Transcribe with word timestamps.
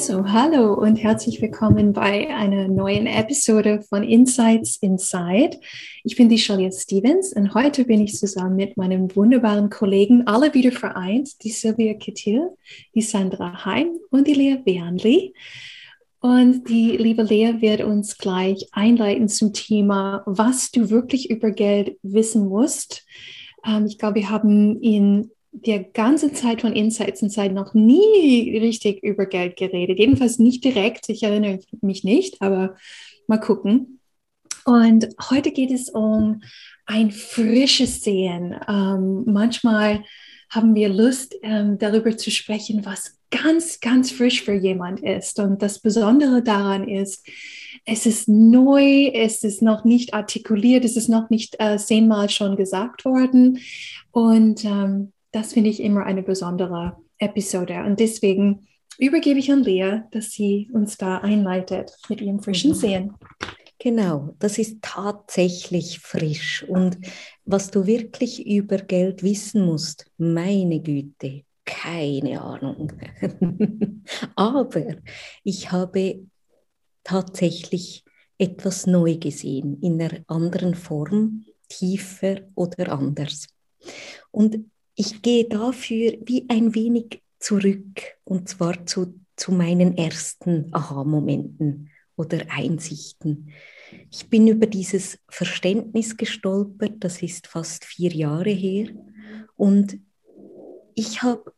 Also, 0.00 0.24
hallo 0.32 0.72
und 0.72 0.96
herzlich 0.96 1.42
willkommen 1.42 1.92
bei 1.92 2.34
einer 2.34 2.68
neuen 2.68 3.06
Episode 3.06 3.82
von 3.82 4.02
Insights 4.02 4.78
Inside. 4.78 5.60
Ich 6.04 6.16
bin 6.16 6.30
die 6.30 6.38
Shalia 6.38 6.72
Stevens 6.72 7.34
und 7.34 7.52
heute 7.52 7.84
bin 7.84 8.00
ich 8.00 8.16
zusammen 8.16 8.56
mit 8.56 8.78
meinen 8.78 9.14
wunderbaren 9.14 9.68
Kollegen, 9.68 10.26
alle 10.26 10.54
wieder 10.54 10.72
vereint, 10.72 11.44
die 11.44 11.50
Sylvia 11.50 11.92
Kittil, 11.92 12.48
die 12.94 13.02
Sandra 13.02 13.66
Heim 13.66 13.90
und 14.08 14.26
die 14.26 14.32
Lea 14.32 14.56
Bernli. 14.56 15.34
Und 16.20 16.70
die 16.70 16.96
liebe 16.96 17.22
Lea 17.22 17.60
wird 17.60 17.82
uns 17.82 18.16
gleich 18.16 18.68
einleiten 18.72 19.28
zum 19.28 19.52
Thema, 19.52 20.22
was 20.24 20.70
du 20.70 20.88
wirklich 20.88 21.28
über 21.28 21.50
Geld 21.50 21.98
wissen 22.02 22.48
musst. 22.48 23.04
Ähm, 23.66 23.84
ich 23.84 23.98
glaube, 23.98 24.14
wir 24.14 24.30
haben 24.30 24.80
in 24.80 25.30
der 25.52 25.82
ganze 25.82 26.32
Zeit 26.32 26.60
von 26.60 26.72
Insights 26.72 27.22
und 27.22 27.30
Zeit 27.30 27.52
noch 27.52 27.74
nie 27.74 28.56
richtig 28.58 29.02
über 29.02 29.26
Geld 29.26 29.56
geredet. 29.56 29.98
Jedenfalls 29.98 30.38
nicht 30.38 30.64
direkt. 30.64 31.08
Ich 31.08 31.22
erinnere 31.22 31.58
mich 31.80 32.04
nicht, 32.04 32.40
aber 32.40 32.76
mal 33.26 33.40
gucken. 33.40 34.00
Und 34.64 35.08
heute 35.30 35.50
geht 35.50 35.70
es 35.70 35.88
um 35.88 36.42
ein 36.86 37.10
frisches 37.10 38.02
Sehen. 38.02 38.54
Ähm, 38.68 39.24
manchmal 39.26 40.04
haben 40.50 40.74
wir 40.74 40.88
Lust, 40.88 41.36
ähm, 41.42 41.78
darüber 41.78 42.16
zu 42.16 42.30
sprechen, 42.30 42.84
was 42.84 43.18
ganz, 43.30 43.80
ganz 43.80 44.10
frisch 44.10 44.42
für 44.42 44.54
jemand 44.54 45.00
ist. 45.00 45.38
Und 45.38 45.62
das 45.62 45.78
Besondere 45.80 46.42
daran 46.42 46.88
ist, 46.88 47.26
es 47.84 48.06
ist 48.06 48.28
neu, 48.28 49.06
es 49.14 49.42
ist 49.42 49.62
noch 49.62 49.84
nicht 49.84 50.12
artikuliert, 50.12 50.84
es 50.84 50.96
ist 50.96 51.08
noch 51.08 51.30
nicht 51.30 51.56
äh, 51.58 51.78
zehnmal 51.78 52.28
schon 52.28 52.56
gesagt 52.56 53.04
worden. 53.04 53.58
Und 54.10 54.64
ähm, 54.64 55.12
das 55.32 55.52
finde 55.52 55.70
ich 55.70 55.82
immer 55.82 56.04
eine 56.04 56.22
besondere 56.22 56.96
Episode. 57.18 57.84
Und 57.84 58.00
deswegen 58.00 58.66
übergebe 58.98 59.38
ich 59.38 59.50
an 59.50 59.62
Lea, 59.62 60.02
dass 60.10 60.30
sie 60.30 60.70
uns 60.72 60.96
da 60.96 61.18
einleitet 61.18 61.96
mit 62.08 62.20
ihrem 62.20 62.42
frischen 62.42 62.72
mhm. 62.72 62.74
Sehen. 62.76 63.14
Genau, 63.78 64.34
das 64.38 64.58
ist 64.58 64.82
tatsächlich 64.82 66.00
frisch. 66.00 66.64
Und 66.68 66.98
was 67.44 67.70
du 67.70 67.86
wirklich 67.86 68.46
über 68.46 68.76
Geld 68.76 69.22
wissen 69.22 69.64
musst, 69.64 70.10
meine 70.18 70.80
Güte, 70.80 71.44
keine 71.64 72.42
Ahnung. 72.42 72.92
Aber 74.36 74.96
ich 75.44 75.72
habe 75.72 76.26
tatsächlich 77.04 78.04
etwas 78.36 78.86
neu 78.86 79.16
gesehen, 79.16 79.80
in 79.80 80.00
einer 80.00 80.24
anderen 80.26 80.74
Form, 80.74 81.46
tiefer 81.68 82.40
oder 82.54 82.92
anders. 82.92 83.46
Und 84.30 84.70
ich 85.00 85.22
gehe 85.22 85.46
dafür 85.46 86.18
wie 86.26 86.44
ein 86.50 86.74
wenig 86.74 87.22
zurück 87.38 88.02
und 88.24 88.50
zwar 88.50 88.84
zu, 88.84 89.18
zu 89.34 89.50
meinen 89.50 89.96
ersten 89.96 90.68
Aha-Momenten 90.74 91.88
oder 92.16 92.40
Einsichten. 92.50 93.50
Ich 94.10 94.28
bin 94.28 94.46
über 94.46 94.66
dieses 94.66 95.18
Verständnis 95.30 96.18
gestolpert, 96.18 96.96
das 96.98 97.22
ist 97.22 97.46
fast 97.46 97.86
vier 97.86 98.12
Jahre 98.12 98.50
her 98.50 98.88
und 99.56 99.98
ich 100.94 101.22
habe 101.22 101.50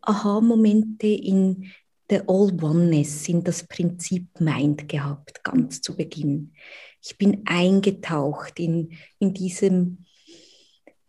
Aha-Momente 0.00 1.06
in 1.06 1.70
der 2.10 2.24
All 2.28 2.52
Oneness, 2.64 3.28
in 3.28 3.44
das 3.44 3.62
Prinzip 3.68 4.26
Mind 4.40 4.88
gehabt, 4.88 5.44
ganz 5.44 5.82
zu 5.82 5.96
Beginn. 5.96 6.52
Ich 7.00 7.16
bin 7.16 7.42
eingetaucht 7.44 8.58
in, 8.58 8.90
in 9.20 9.34
diesem 9.34 10.04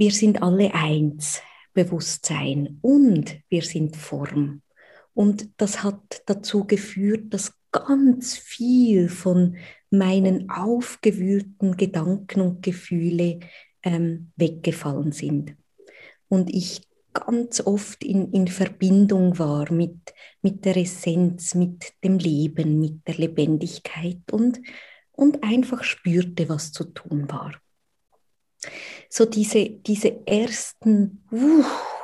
wir 0.02 0.12
sind 0.12 0.42
alle 0.42 0.74
eins, 0.74 1.44
Bewusstsein 1.76 2.80
und 2.82 3.38
wir 3.50 3.62
sind 3.62 3.96
Form. 3.96 4.64
Und 5.14 5.50
das 5.58 5.84
hat 5.84 6.24
dazu 6.26 6.66
geführt, 6.66 7.32
dass 7.32 7.54
ganz 7.72 8.36
viel 8.36 9.10
von 9.10 9.58
meinen 9.92 10.50
aufgewühlten 10.50 11.78
Gedanken 11.78 12.42
und 12.42 12.64
Gefühle 12.64 13.42
ähm, 13.84 14.32
weggefallen 14.38 15.12
sind. 15.12 15.56
Und 16.28 16.50
ich 16.50 16.82
ganz 17.14 17.62
oft 17.62 18.04
in, 18.04 18.32
in 18.32 18.48
Verbindung 18.48 19.38
war 19.38 19.72
mit, 19.72 20.16
mit 20.42 20.66
der 20.66 20.78
Essenz, 20.78 21.54
mit 21.54 21.94
dem 22.04 22.18
Leben, 22.18 22.80
mit 22.80 23.08
der 23.08 23.18
Lebendigkeit 23.18 24.32
und, 24.32 24.62
und 25.12 25.44
einfach 25.44 25.84
spürte, 25.84 26.50
was 26.50 26.72
zu 26.72 26.86
tun 26.86 27.30
war 27.30 27.54
so 29.10 29.26
diese, 29.26 29.70
diese 29.70 30.26
ersten, 30.26 31.24
uh, 31.32 31.64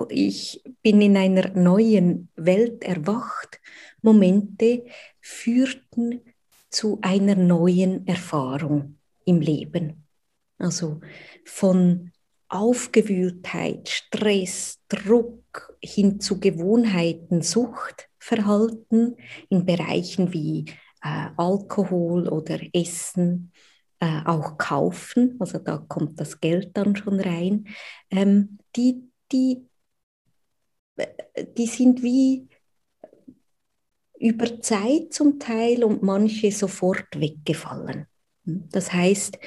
ich 0.10 0.64
bin 0.82 1.02
in 1.02 1.18
einer 1.18 1.50
neuen 1.50 2.30
Welt 2.36 2.84
erwacht, 2.84 3.60
Momente 4.02 4.86
führten 5.22 6.22
zu 6.70 7.00
einer 7.02 7.36
neuen 7.36 8.06
Erfahrung 8.08 8.98
im 9.26 9.42
Leben. 9.42 10.06
Also 10.58 11.02
von 11.46 12.12
Aufgewühltheit, 12.50 13.90
Stress, 13.90 14.80
Druck 14.88 15.78
hin 15.82 16.20
zu 16.20 16.40
Gewohnheiten, 16.40 17.42
Suchtverhalten 17.42 19.18
in 19.50 19.66
Bereichen 19.66 20.34
wie 20.34 20.66
äh, 21.04 21.30
Alkohol 21.36 22.28
oder 22.30 22.60
Essen, 22.74 23.52
äh, 24.00 24.22
auch 24.26 24.58
kaufen, 24.58 25.36
also 25.40 25.58
da 25.58 25.78
kommt 25.78 26.20
das 26.20 26.40
Geld 26.40 26.76
dann 26.78 26.96
schon 26.96 27.20
rein, 27.20 27.68
ähm, 28.12 28.60
die, 28.76 29.10
die, 29.32 29.66
äh, 30.98 31.46
die 31.58 31.68
sind 31.68 32.04
wie 32.04 32.48
über 34.20 34.62
Zeit 34.62 35.14
zum 35.14 35.40
Teil 35.40 35.84
und 35.84 36.04
manche 36.04 36.52
sofort 36.52 37.08
weggefallen. 37.16 38.08
Das 38.44 38.94
heißt, 38.94 39.38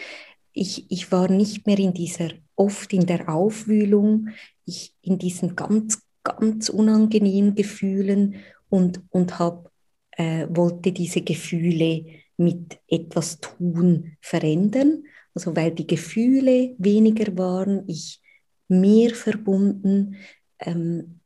ich, 0.52 0.90
ich 0.90 1.10
war 1.12 1.30
nicht 1.30 1.66
mehr 1.66 1.78
in 1.78 1.94
dieser, 1.94 2.30
oft 2.56 2.92
in 2.92 3.06
der 3.06 3.28
Aufwühlung, 3.28 4.28
ich 4.64 4.94
in 5.02 5.18
diesen 5.18 5.56
ganz, 5.56 6.02
ganz 6.22 6.68
unangenehmen 6.68 7.54
Gefühlen 7.54 8.36
und, 8.68 9.02
und 9.10 9.38
hab, 9.38 9.70
äh, 10.12 10.46
wollte 10.50 10.92
diese 10.92 11.22
Gefühle 11.22 12.04
mit 12.40 12.78
etwas 12.88 13.38
tun 13.40 14.16
verändern. 14.20 15.04
Also 15.34 15.54
weil 15.54 15.72
die 15.72 15.86
Gefühle 15.86 16.74
weniger 16.78 17.36
waren, 17.36 17.84
ich 17.86 18.20
mehr 18.68 19.14
verbunden, 19.14 20.16
ähm, 20.58 21.20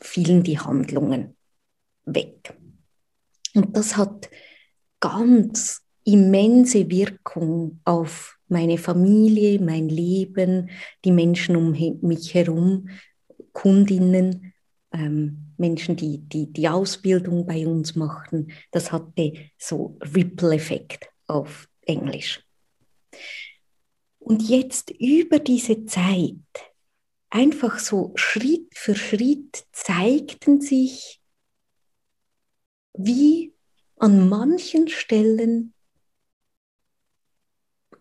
fielen 0.00 0.42
die 0.42 0.58
Handlungen 0.58 1.36
weg. 2.04 2.54
Und 3.54 3.76
das 3.76 3.96
hat 3.96 4.28
ganz 5.00 5.82
immense 6.04 6.90
Wirkung 6.90 7.80
auf 7.84 8.38
meine 8.48 8.76
Familie, 8.76 9.58
mein 9.60 9.88
Leben, 9.88 10.68
die 11.04 11.12
Menschen 11.12 11.56
um 11.56 11.70
mich 12.02 12.34
herum, 12.34 12.88
Kundinnen, 13.52 14.52
ähm, 14.92 15.53
Menschen, 15.58 15.96
die, 15.96 16.18
die 16.18 16.52
die 16.52 16.68
Ausbildung 16.68 17.46
bei 17.46 17.66
uns 17.66 17.94
machten, 17.94 18.52
das 18.70 18.92
hatte 18.92 19.34
so 19.58 19.98
Ripple-Effekt 20.14 21.08
auf 21.26 21.68
Englisch. 21.82 22.42
Und 24.18 24.42
jetzt 24.42 24.90
über 24.90 25.38
diese 25.38 25.84
Zeit, 25.84 26.36
einfach 27.30 27.78
so 27.78 28.12
Schritt 28.14 28.68
für 28.74 28.94
Schritt 28.94 29.64
zeigten 29.72 30.60
sich, 30.60 31.20
wie 32.96 33.52
an 33.96 34.28
manchen 34.28 34.88
Stellen 34.88 35.74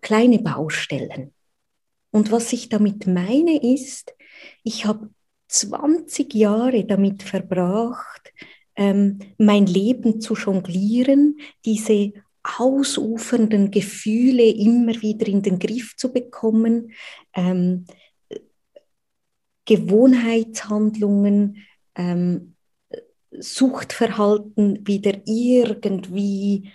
kleine 0.01 0.39
Baustellen. 0.39 1.33
Und 2.11 2.31
was 2.31 2.53
ich 2.53 2.69
damit 2.69 3.07
meine 3.07 3.59
ist, 3.73 4.13
ich 4.63 4.85
habe 4.85 5.09
20 5.53 6.33
Jahre 6.33 6.83
damit 6.83 7.21
verbracht, 7.21 8.33
ähm, 8.75 9.19
mein 9.37 9.67
Leben 9.67 10.19
zu 10.19 10.33
jonglieren, 10.33 11.37
diese 11.63 12.13
ausufernden 12.43 13.69
Gefühle 13.69 14.43
immer 14.43 14.99
wieder 15.01 15.27
in 15.27 15.43
den 15.43 15.59
Griff 15.59 15.95
zu 15.95 16.11
bekommen, 16.11 16.91
ähm, 17.33 17.85
Gewohnheitshandlungen 19.65 21.57
ähm, 21.95 22.55
Suchtverhalten 23.31 24.85
wieder 24.85 25.21
irgendwie 25.25 26.71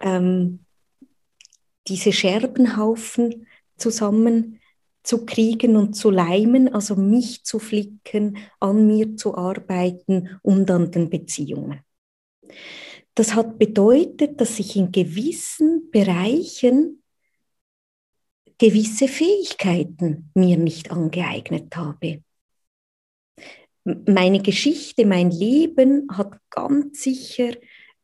ähm, 0.00 0.64
diese 1.86 2.12
Scherbenhaufen 2.12 3.46
zusammen 3.76 4.58
zu 5.02 5.26
kriegen 5.26 5.76
und 5.76 5.94
zu 5.94 6.10
leimen, 6.10 6.72
also 6.72 6.96
mich 6.96 7.44
zu 7.44 7.58
flicken, 7.58 8.38
an 8.60 8.86
mir 8.86 9.16
zu 9.16 9.34
arbeiten 9.34 10.38
und 10.42 10.70
an 10.70 10.90
den 10.90 11.10
Beziehungen. 11.10 11.80
Das 13.14 13.34
hat 13.34 13.58
bedeutet, 13.58 14.40
dass 14.40 14.58
ich 14.58 14.76
in 14.76 14.90
gewissen 14.90 15.90
Bereichen 15.90 17.02
gewisse 18.58 19.08
Fähigkeiten 19.08 20.30
mir 20.34 20.56
nicht 20.56 20.90
angeeignet 20.90 21.74
habe. 21.76 22.22
Meine 23.84 24.40
Geschichte, 24.40 25.04
mein 25.04 25.30
Leben 25.32 26.06
hat 26.12 26.38
ganz 26.48 27.02
sicher 27.02 27.52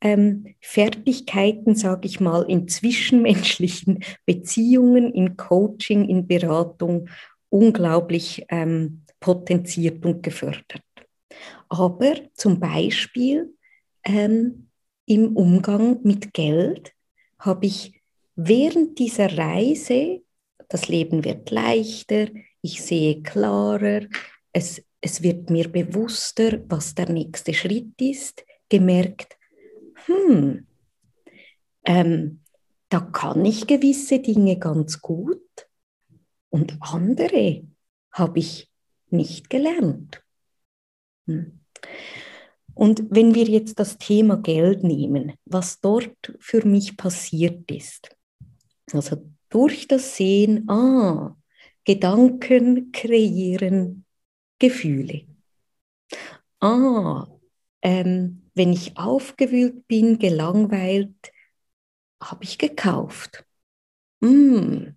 ähm, 0.01 0.55
Fertigkeiten, 0.61 1.75
sage 1.75 2.07
ich 2.07 2.21
mal, 2.21 2.43
in 2.49 2.69
zwischenmenschlichen 2.69 4.05
Beziehungen, 4.27 5.13
in 5.13 5.37
Coaching, 5.37 6.09
in 6.09 6.27
Beratung 6.27 7.09
unglaublich 7.51 8.45
ähm, 8.51 9.03
potenziert 9.21 10.05
und 10.05 10.23
gefördert. 10.23 10.83
Aber 11.69 12.15
zum 12.35 12.61
Beispiel 12.61 13.55
ähm, 14.05 14.69
im 15.07 15.37
Umgang 15.37 16.01
mit 16.03 16.33
Geld 16.33 16.93
habe 17.39 17.67
ich 17.67 18.01
während 18.37 18.99
dieser 18.99 19.37
Reise, 19.37 20.23
das 20.69 20.89
Leben 20.89 21.25
wird 21.25 21.51
leichter, 21.51 22.29
ich 22.63 22.83
sehe 22.83 23.23
klarer, 23.23 24.03
es, 24.53 24.83
es 25.01 25.23
wird 25.23 25.51
mir 25.51 25.71
bewusster, 25.71 26.61
was 26.69 26.95
der 26.95 27.09
nächste 27.09 27.55
Schritt 27.55 28.01
ist, 28.01 28.45
gemerkt, 28.69 29.38
hm, 30.09 30.67
ähm, 31.85 32.41
da 32.89 33.01
kann 33.01 33.45
ich 33.45 33.67
gewisse 33.67 34.21
Dinge 34.21 34.59
ganz 34.59 35.01
gut 35.01 35.69
und 36.49 36.79
andere 36.81 37.67
habe 38.13 38.39
ich 38.39 38.71
nicht 39.11 39.51
gelernt. 39.51 40.23
Hm. 41.27 41.61
Und 42.75 43.07
wenn 43.11 43.35
wir 43.35 43.45
jetzt 43.45 43.79
das 43.79 43.99
Thema 43.99 44.37
Geld 44.37 44.85
nehmen, 44.85 45.35
was 45.45 45.81
dort 45.81 46.37
für 46.39 46.65
mich 46.65 46.97
passiert 46.97 47.71
ist, 47.71 48.17
also 48.93 49.29
durch 49.49 49.89
das 49.89 50.17
Sehen, 50.17 50.69
ah, 50.71 51.37
Gedanken 51.85 52.93
kreieren 52.93 54.05
Gefühle. 54.59 55.27
Ah, 56.61 57.27
ähm, 57.83 58.48
wenn 58.59 58.73
ich 58.73 58.99
aufgewühlt 58.99 59.87
bin, 59.89 60.19
gelangweilt, 60.19 61.33
habe 62.21 62.45
ich 62.45 62.59
gekauft. 62.59 63.45
Mm, 64.21 64.89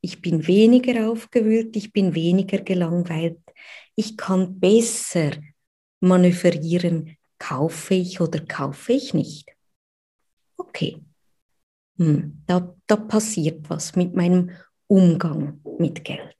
ich 0.00 0.22
bin 0.22 0.46
weniger 0.46 1.10
aufgewühlt, 1.10 1.76
ich 1.76 1.92
bin 1.92 2.14
weniger 2.14 2.58
gelangweilt. 2.58 3.40
Ich 3.96 4.16
kann 4.16 4.60
besser 4.60 5.32
manövrieren, 6.00 7.16
kaufe 7.38 7.94
ich 7.94 8.20
oder 8.20 8.40
kaufe 8.40 8.92
ich 8.92 9.12
nicht. 9.12 9.50
Okay, 10.56 11.02
hm, 11.98 12.42
da, 12.46 12.74
da 12.86 12.96
passiert 12.96 13.68
was 13.68 13.96
mit 13.96 14.14
meinem 14.14 14.50
Umgang 14.86 15.60
mit 15.78 16.04
Geld. 16.04 16.36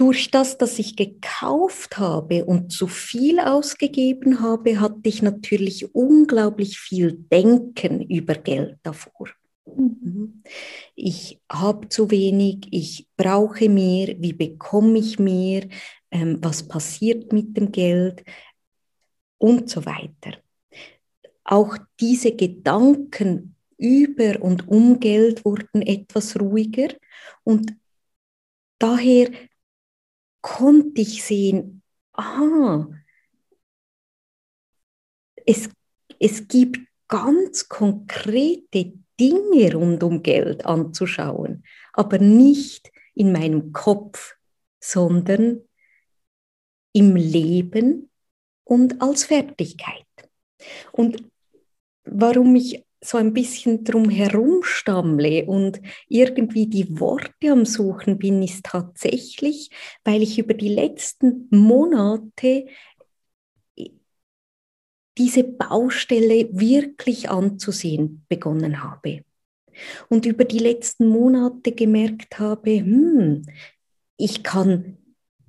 Durch 0.00 0.30
das, 0.30 0.56
dass 0.56 0.78
ich 0.78 0.96
gekauft 0.96 1.98
habe 1.98 2.46
und 2.46 2.72
zu 2.72 2.86
viel 2.86 3.38
ausgegeben 3.38 4.40
habe, 4.40 4.80
hatte 4.80 5.02
ich 5.04 5.20
natürlich 5.20 5.94
unglaublich 5.94 6.78
viel 6.78 7.12
Denken 7.12 8.00
über 8.00 8.32
Geld 8.32 8.78
davor. 8.82 9.28
Mhm. 9.66 10.42
Ich 10.94 11.42
habe 11.52 11.90
zu 11.90 12.10
wenig, 12.10 12.66
ich 12.70 13.08
brauche 13.18 13.68
mehr, 13.68 14.16
wie 14.18 14.32
bekomme 14.32 14.98
ich 14.98 15.18
mehr, 15.18 15.68
ähm, 16.10 16.38
was 16.40 16.66
passiert 16.66 17.30
mit 17.34 17.54
dem 17.58 17.70
Geld 17.70 18.24
und 19.36 19.68
so 19.68 19.84
weiter. 19.84 20.38
Auch 21.44 21.76
diese 22.00 22.34
Gedanken 22.34 23.54
über 23.76 24.40
und 24.40 24.66
um 24.66 24.98
Geld 24.98 25.44
wurden 25.44 25.82
etwas 25.82 26.40
ruhiger 26.40 26.88
und 27.44 27.74
daher 28.78 29.28
konnte 30.40 31.00
ich 31.00 31.22
sehen, 31.24 31.82
aha, 32.12 32.88
es, 35.46 35.68
es 36.18 36.48
gibt 36.48 36.78
ganz 37.08 37.68
konkrete 37.68 38.92
Dinge 39.18 39.74
rund 39.74 40.02
um 40.02 40.22
Geld 40.22 40.64
anzuschauen, 40.64 41.64
aber 41.92 42.18
nicht 42.18 42.90
in 43.14 43.32
meinem 43.32 43.72
Kopf, 43.72 44.36
sondern 44.80 45.62
im 46.92 47.16
Leben 47.16 48.10
und 48.64 49.02
als 49.02 49.24
Fertigkeit. 49.24 50.06
Und 50.92 51.22
warum 52.04 52.56
ich 52.56 52.84
so 53.02 53.16
ein 53.16 53.32
bisschen 53.32 53.84
drum 53.84 54.10
herum 54.10 54.62
stammle 54.62 55.46
und 55.46 55.80
irgendwie 56.08 56.66
die 56.66 57.00
Worte 57.00 57.50
am 57.50 57.64
Suchen 57.64 58.18
bin, 58.18 58.42
ist 58.42 58.64
tatsächlich, 58.64 59.70
weil 60.04 60.22
ich 60.22 60.38
über 60.38 60.54
die 60.54 60.68
letzten 60.68 61.48
Monate 61.50 62.66
diese 65.16 65.44
Baustelle 65.44 66.48
wirklich 66.52 67.30
anzusehen 67.30 68.24
begonnen 68.28 68.82
habe. 68.82 69.24
Und 70.08 70.26
über 70.26 70.44
die 70.44 70.58
letzten 70.58 71.06
Monate 71.06 71.72
gemerkt 71.72 72.38
habe, 72.38 72.80
hm, 72.80 73.42
ich 74.16 74.42
kann 74.42 74.98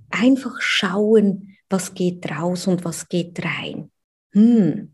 einfach 0.10 0.62
schauen, 0.62 1.58
was 1.70 1.94
geht 1.94 2.30
raus 2.30 2.68
und 2.68 2.86
was 2.86 3.08
geht 3.10 3.44
rein. 3.44 3.92
Hm, 4.34 4.92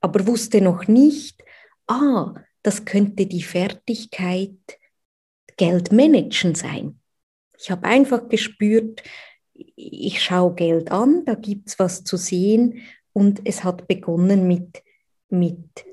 aber 0.00 0.26
wusste 0.26 0.60
noch 0.60 0.88
nicht, 0.88 1.42
ah, 1.90 2.34
das 2.62 2.84
könnte 2.84 3.26
die 3.26 3.42
Fertigkeit 3.42 4.78
Geld 5.56 5.92
managen 5.92 6.54
sein. 6.54 7.00
Ich 7.58 7.70
habe 7.70 7.84
einfach 7.84 8.28
gespürt, 8.28 9.02
ich 9.52 10.22
schaue 10.22 10.54
Geld 10.54 10.90
an, 10.90 11.24
da 11.26 11.34
gibt 11.34 11.68
es 11.68 11.78
was 11.78 12.04
zu 12.04 12.16
sehen 12.16 12.80
und 13.12 13.42
es 13.44 13.64
hat 13.64 13.88
begonnen 13.88 14.46
mit, 14.46 14.82
mit 15.28 15.84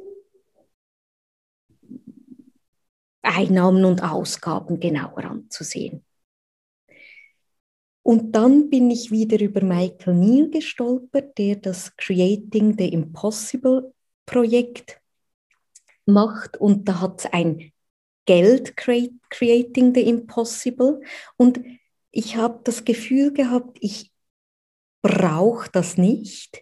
Einnahmen 3.22 3.84
und 3.84 4.04
Ausgaben 4.04 4.80
genauer 4.80 5.26
anzusehen. 5.26 6.06
Und 8.04 8.32
dann 8.34 8.70
bin 8.70 8.90
ich 8.90 9.12
wieder 9.12 9.42
über 9.42 9.62
Michael 9.62 10.16
Neal 10.16 10.50
gestolpert, 10.50 11.38
der 11.38 11.58
das 11.58 11.94
Creating 11.98 12.78
the 12.78 12.88
Impossible 12.88 13.94
Projekt 14.26 15.02
macht 16.08 16.58
und 16.58 16.88
da 16.88 17.02
hat 17.02 17.20
es 17.20 17.34
ein 17.34 17.72
Geld 18.26 18.76
Creating 18.76 19.94
the 19.94 20.02
Impossible 20.02 21.02
und 21.38 21.62
ich 22.12 22.36
habe 22.36 22.60
das 22.64 22.84
Gefühl 22.84 23.32
gehabt, 23.32 23.78
ich 23.82 24.12
brauche 25.02 25.70
das 25.72 25.98
nicht, 25.98 26.62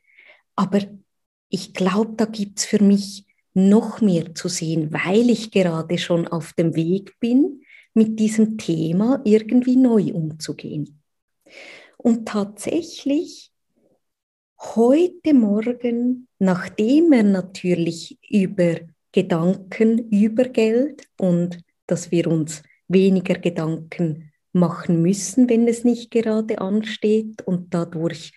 aber 0.55 0.79
ich 1.49 1.73
glaube, 1.73 2.13
da 2.17 2.25
gibt 2.25 2.59
es 2.59 2.65
für 2.65 2.83
mich 2.83 3.25
noch 3.53 4.01
mehr 4.01 4.35
zu 4.35 4.49
sehen, 4.49 4.91
weil 4.91 5.29
ich 5.29 5.51
gerade 5.51 5.97
schon 5.97 6.27
auf 6.27 6.53
dem 6.53 6.75
Weg 6.75 7.17
bin, 7.19 7.61
mit 7.93 8.19
diesem 8.19 8.57
Thema 8.57 9.21
irgendwie 9.23 9.77
neu 9.77 10.13
umzugehen. 10.13 11.01
Und 11.97 12.27
tatsächlich 12.27 13.51
heute 14.59 15.33
Morgen, 15.33 16.27
nachdem 16.37 17.13
er 17.13 17.23
natürlich 17.23 18.19
über 18.29 18.79
Gedanken 19.15 20.10
über 20.10 20.43
Geld 20.43 21.07
und 21.17 21.63
dass 21.88 22.12
wir 22.12 22.27
uns 22.27 22.62
weniger 22.89 23.36
Gedanken 23.36 24.34
machen 24.51 25.01
müssen, 25.01 25.48
wenn 25.48 25.69
es 25.69 25.86
nicht 25.86 26.12
gerade 26.12 26.60
ansteht 26.60 27.41
und 27.43 27.74
dadurch 27.74 28.34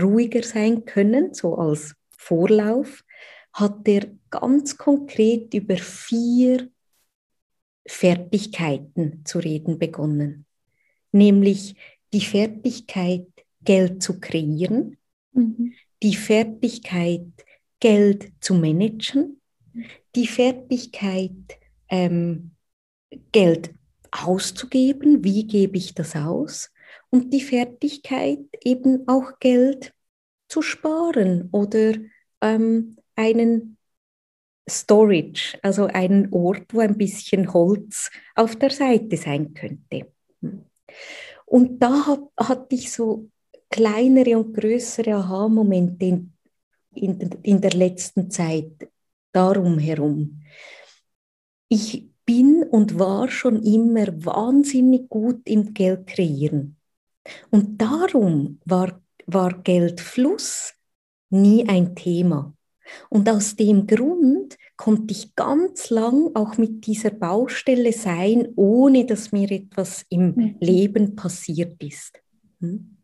ruhiger 0.00 0.44
sein 0.44 0.84
können, 0.84 1.34
so 1.34 1.56
als 1.56 1.96
Vorlauf, 2.16 3.02
hat 3.52 3.88
er 3.88 4.06
ganz 4.30 4.76
konkret 4.76 5.52
über 5.52 5.76
vier 5.76 6.70
Fertigkeiten 7.84 9.24
zu 9.24 9.40
reden 9.40 9.80
begonnen, 9.80 10.46
nämlich 11.10 11.74
die 12.12 12.20
Fertigkeit, 12.20 13.26
Geld 13.62 14.00
zu 14.00 14.20
kreieren, 14.20 14.96
mhm. 15.32 15.72
die 16.04 16.14
Fertigkeit, 16.14 17.26
Geld 17.80 18.30
zu 18.38 18.54
managen 18.54 19.39
die 20.14 20.26
Fertigkeit, 20.26 21.58
ähm, 21.88 22.52
Geld 23.32 23.74
auszugeben, 24.10 25.24
wie 25.24 25.46
gebe 25.46 25.76
ich 25.76 25.94
das 25.94 26.16
aus? 26.16 26.70
und 27.10 27.32
die 27.32 27.40
Fertigkeit, 27.40 28.44
eben 28.64 29.06
auch 29.08 29.38
Geld 29.40 29.92
zu 30.48 30.62
sparen 30.62 31.48
oder 31.52 31.94
ähm, 32.40 32.96
einen 33.16 33.76
Storage, 34.68 35.58
also 35.62 35.86
einen 35.86 36.32
Ort, 36.32 36.72
wo 36.72 36.80
ein 36.80 36.96
bisschen 36.96 37.52
Holz 37.52 38.10
auf 38.36 38.56
der 38.56 38.70
Seite 38.70 39.16
sein 39.16 39.52
könnte. 39.54 40.12
Und 41.46 41.80
da 41.80 42.06
hat, 42.06 42.20
hatte 42.38 42.74
ich 42.74 42.92
so 42.92 43.28
kleinere 43.68 44.38
und 44.38 44.54
größere 44.54 45.14
Aha-Momente 45.14 46.04
in, 46.04 46.30
in, 46.94 47.30
in 47.42 47.60
der 47.60 47.72
letzten 47.72 48.30
Zeit 48.30 48.88
darum 49.32 49.78
herum. 49.78 50.42
Ich 51.68 52.10
bin 52.24 52.62
und 52.62 52.98
war 52.98 53.28
schon 53.28 53.62
immer 53.62 54.06
wahnsinnig 54.24 55.08
gut 55.08 55.42
im 55.44 55.74
Geld 55.74 56.06
kreieren. 56.06 56.76
Und 57.50 57.80
darum 57.80 58.60
war, 58.64 59.00
war 59.26 59.62
Geldfluss 59.62 60.74
nie 61.30 61.68
ein 61.68 61.94
Thema. 61.94 62.54
Und 63.08 63.28
aus 63.28 63.56
dem 63.56 63.86
Grund 63.86 64.56
konnte 64.76 65.12
ich 65.12 65.34
ganz 65.36 65.90
lang 65.90 66.30
auch 66.34 66.56
mit 66.56 66.86
dieser 66.86 67.10
Baustelle 67.10 67.92
sein, 67.92 68.48
ohne 68.56 69.06
dass 69.06 69.32
mir 69.32 69.50
etwas 69.50 70.04
im 70.08 70.34
mhm. 70.34 70.56
Leben 70.60 71.16
passiert 71.16 71.82
ist. 71.82 72.20
Hm? 72.60 72.96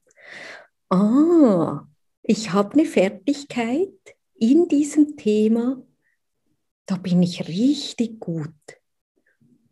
Ah, 0.88 1.87
ich 2.23 2.52
habe 2.52 2.73
eine 2.73 2.85
Fertigkeit 2.85 3.88
in 4.35 4.68
diesem 4.68 5.16
Thema, 5.16 5.83
da 6.87 6.97
bin 6.97 7.23
ich 7.23 7.49
richtig 7.49 8.21
gut. 8.21 8.55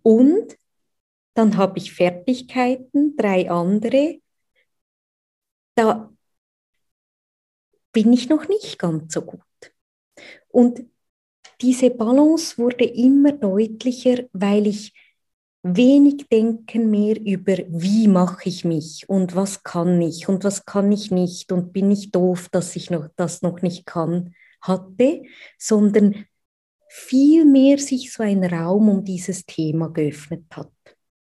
Und 0.02 0.56
dann 1.34 1.56
habe 1.56 1.78
ich 1.78 1.92
Fertigkeiten, 1.92 3.16
drei 3.16 3.50
andere, 3.50 4.20
da 5.74 6.12
bin 7.92 8.12
ich 8.12 8.28
noch 8.28 8.48
nicht 8.48 8.78
ganz 8.78 9.14
so 9.14 9.22
gut. 9.22 9.40
Und 10.48 10.84
diese 11.60 11.90
Balance 11.90 12.58
wurde 12.58 12.84
immer 12.84 13.32
deutlicher, 13.32 14.24
weil 14.32 14.66
ich 14.66 14.92
wenig 15.62 16.28
denken 16.28 16.90
mehr 16.90 17.18
über, 17.18 17.56
wie 17.68 18.06
mache 18.06 18.48
ich 18.48 18.64
mich 18.64 19.08
und 19.08 19.34
was 19.34 19.62
kann 19.62 20.00
ich 20.02 20.28
und 20.28 20.44
was 20.44 20.66
kann 20.66 20.92
ich 20.92 21.10
nicht 21.10 21.52
und 21.52 21.72
bin 21.72 21.90
ich 21.90 22.10
doof, 22.10 22.48
dass 22.50 22.76
ich 22.76 22.90
noch, 22.90 23.08
das 23.16 23.40
noch 23.40 23.62
nicht 23.62 23.86
kann, 23.86 24.34
hatte, 24.60 25.22
sondern 25.58 26.26
viel 26.96 27.44
mehr 27.44 27.78
sich 27.78 28.12
so 28.12 28.22
ein 28.22 28.44
Raum 28.44 28.88
um 28.88 29.04
dieses 29.04 29.44
Thema 29.44 29.88
geöffnet 29.88 30.44
hat. 30.52 30.70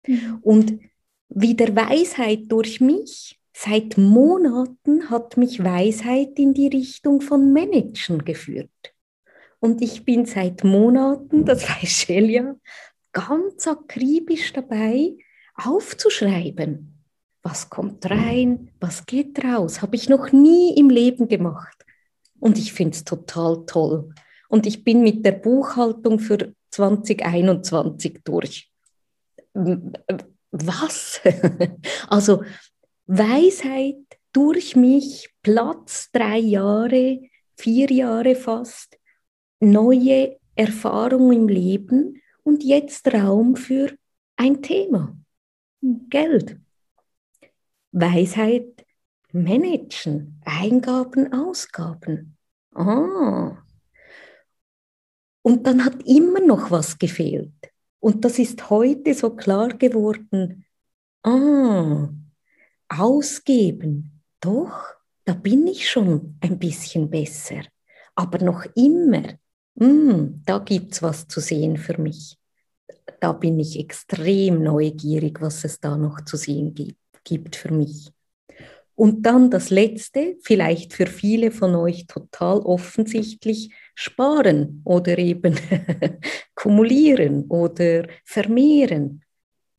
Mhm. 0.06 0.38
Und 0.40 0.80
wie 1.28 1.54
der 1.54 1.76
Weisheit 1.76 2.44
durch 2.48 2.80
mich, 2.80 3.38
seit 3.52 3.98
Monaten 3.98 5.10
hat 5.10 5.36
mich 5.36 5.62
Weisheit 5.62 6.38
in 6.38 6.54
die 6.54 6.68
Richtung 6.68 7.20
von 7.20 7.52
Managen 7.52 8.24
geführt. 8.24 8.70
Und 9.60 9.82
ich 9.82 10.06
bin 10.06 10.24
seit 10.24 10.64
Monaten, 10.64 11.44
das 11.44 11.68
weiß 11.68 11.90
Shelia, 11.90 12.56
ganz 13.12 13.66
akribisch 13.66 14.54
dabei, 14.54 15.18
aufzuschreiben. 15.54 16.94
Was 17.42 17.68
kommt 17.68 18.10
rein, 18.10 18.70
was 18.80 19.04
geht 19.04 19.44
raus? 19.44 19.82
Habe 19.82 19.96
ich 19.96 20.08
noch 20.08 20.32
nie 20.32 20.78
im 20.78 20.88
Leben 20.88 21.28
gemacht. 21.28 21.84
Und 22.40 22.56
ich 22.56 22.72
finde 22.72 22.96
es 22.96 23.04
total 23.04 23.66
toll. 23.66 24.14
Und 24.48 24.66
ich 24.66 24.82
bin 24.82 25.02
mit 25.02 25.24
der 25.24 25.32
Buchhaltung 25.32 26.18
für 26.18 26.52
2021 26.70 28.20
durch. 28.24 28.70
Was? 30.50 31.20
also 32.08 32.42
Weisheit 33.06 33.96
durch 34.32 34.76
mich, 34.76 35.30
Platz 35.42 36.10
drei 36.12 36.38
Jahre, 36.38 37.20
vier 37.56 37.90
Jahre 37.90 38.34
fast, 38.34 38.98
neue 39.60 40.38
Erfahrungen 40.54 41.32
im 41.32 41.48
Leben 41.48 42.22
und 42.42 42.64
jetzt 42.64 43.12
Raum 43.12 43.56
für 43.56 43.92
ein 44.36 44.62
Thema, 44.62 45.16
Geld. 45.82 46.58
Weisheit 47.92 48.86
managen, 49.32 50.40
Eingaben, 50.44 51.32
Ausgaben. 51.32 52.36
Ah. 52.74 53.56
Und 55.42 55.66
dann 55.66 55.84
hat 55.84 56.06
immer 56.06 56.40
noch 56.40 56.70
was 56.70 56.98
gefehlt. 56.98 57.52
Und 58.00 58.24
das 58.24 58.38
ist 58.38 58.70
heute 58.70 59.14
so 59.14 59.30
klar 59.30 59.68
geworden. 59.68 60.64
Ah, 61.22 62.08
ausgeben, 62.88 64.22
doch, 64.40 64.84
da 65.24 65.34
bin 65.34 65.66
ich 65.66 65.90
schon 65.90 66.38
ein 66.40 66.58
bisschen 66.58 67.10
besser. 67.10 67.62
Aber 68.14 68.38
noch 68.38 68.64
immer 68.74 69.24
mm, 69.74 70.42
da 70.44 70.58
gibt 70.58 70.92
es 70.92 71.02
was 71.02 71.28
zu 71.28 71.40
sehen 71.40 71.76
für 71.76 72.00
mich. 72.00 72.36
Da 73.20 73.32
bin 73.32 73.58
ich 73.58 73.78
extrem 73.78 74.62
neugierig, 74.62 75.40
was 75.40 75.64
es 75.64 75.80
da 75.80 75.96
noch 75.96 76.24
zu 76.24 76.36
sehen 76.36 76.74
gibt, 76.74 76.98
gibt 77.24 77.56
für 77.56 77.72
mich. 77.72 78.10
Und 78.94 79.26
dann 79.26 79.50
das 79.50 79.70
Letzte, 79.70 80.36
vielleicht 80.42 80.92
für 80.92 81.06
viele 81.06 81.52
von 81.52 81.74
euch 81.74 82.06
total 82.06 82.58
offensichtlich, 82.58 83.72
sparen 83.98 84.82
oder 84.84 85.18
eben 85.18 85.58
kumulieren 86.54 87.44
oder 87.48 88.06
vermehren. 88.24 89.22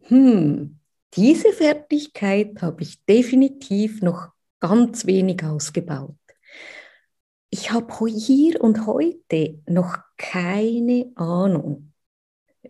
Hm, 0.03 0.79
diese 1.13 1.53
Fertigkeit 1.53 2.61
habe 2.61 2.83
ich 2.83 3.03
definitiv 3.05 4.01
noch 4.01 4.29
ganz 4.59 5.05
wenig 5.05 5.43
ausgebaut 5.43 6.15
ich 7.49 7.71
habe 7.71 8.07
hier 8.07 8.61
und 8.61 8.85
heute 8.85 9.61
noch 9.65 9.97
keine 10.17 11.11
Ahnung, 11.15 11.93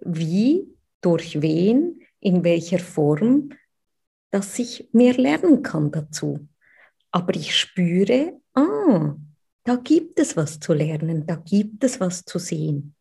wie, 0.01 0.67
durch 1.01 1.41
wen, 1.41 2.01
in 2.19 2.43
welcher 2.43 2.79
Form, 2.79 3.49
dass 4.31 4.57
ich 4.59 4.89
mehr 4.93 5.15
lernen 5.15 5.63
kann 5.63 5.91
dazu. 5.91 6.47
Aber 7.11 7.35
ich 7.35 7.55
spüre, 7.55 8.39
ah, 8.53 9.15
da 9.63 9.75
gibt 9.75 10.19
es 10.19 10.35
was 10.35 10.59
zu 10.59 10.73
lernen, 10.73 11.25
da 11.25 11.35
gibt 11.35 11.83
es 11.83 11.99
was 11.99 12.23
zu 12.23 12.39
sehen. 12.39 12.95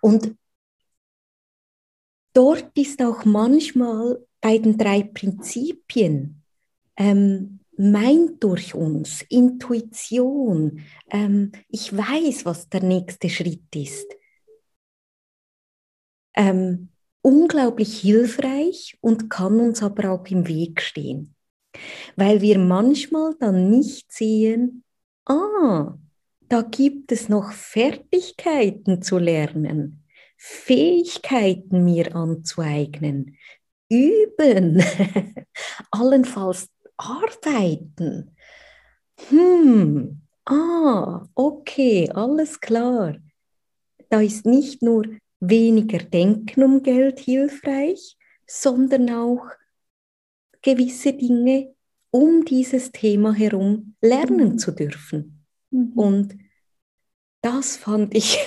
Und 0.00 0.36
dort 2.32 2.76
ist 2.76 3.02
auch 3.02 3.24
manchmal 3.24 4.24
bei 4.40 4.58
den 4.58 4.76
drei 4.76 5.02
Prinzipien 5.02 6.42
ähm, 6.96 7.60
meint 7.76 8.42
durch 8.42 8.74
uns, 8.74 9.22
Intuition. 9.28 10.80
Ähm, 11.10 11.52
ich 11.68 11.94
weiß, 11.96 12.44
was 12.44 12.68
der 12.68 12.82
nächste 12.82 13.28
Schritt 13.28 13.74
ist. 13.74 14.06
Ähm, 16.34 16.90
unglaublich 17.22 18.00
hilfreich 18.00 18.96
und 19.00 19.30
kann 19.30 19.58
uns 19.60 19.82
aber 19.82 20.10
auch 20.10 20.26
im 20.26 20.46
Weg 20.48 20.80
stehen, 20.80 21.34
weil 22.16 22.40
wir 22.40 22.58
manchmal 22.58 23.34
dann 23.38 23.70
nicht 23.70 24.12
sehen, 24.12 24.84
ah, 25.26 25.96
da 26.48 26.62
gibt 26.62 27.12
es 27.12 27.28
noch 27.28 27.52
Fertigkeiten 27.52 29.02
zu 29.02 29.18
lernen, 29.18 30.04
Fähigkeiten 30.36 31.84
mir 31.84 32.14
anzueignen, 32.14 33.36
üben, 33.88 34.82
allenfalls 35.90 36.68
arbeiten. 36.96 38.36
Hm, 39.28 40.20
ah, 40.44 41.26
okay, 41.34 42.10
alles 42.10 42.60
klar. 42.60 43.16
Da 44.08 44.20
ist 44.20 44.46
nicht 44.46 44.82
nur 44.82 45.04
weniger 45.40 45.98
Denken 45.98 46.62
um 46.62 46.82
Geld 46.82 47.18
hilfreich, 47.18 48.16
sondern 48.46 49.10
auch 49.10 49.46
gewisse 50.66 51.12
Dinge 51.12 51.72
um 52.10 52.44
dieses 52.44 52.90
Thema 52.90 53.32
herum 53.32 53.94
lernen 54.00 54.52
mhm. 54.52 54.58
zu 54.58 54.72
dürfen. 54.72 55.44
Mhm. 55.70 55.92
Und 55.92 56.36
das 57.40 57.76
fand 57.76 58.14
ich 58.16 58.38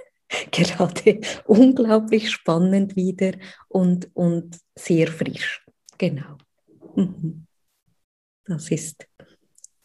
gerade 0.50 1.20
unglaublich 1.46 2.32
spannend 2.32 2.96
wieder 2.96 3.32
und, 3.68 4.10
und 4.14 4.58
sehr 4.76 5.06
frisch. 5.06 5.64
Genau. 5.98 6.36
Mhm. 6.96 7.46
Das 8.44 8.70
ist 8.72 9.06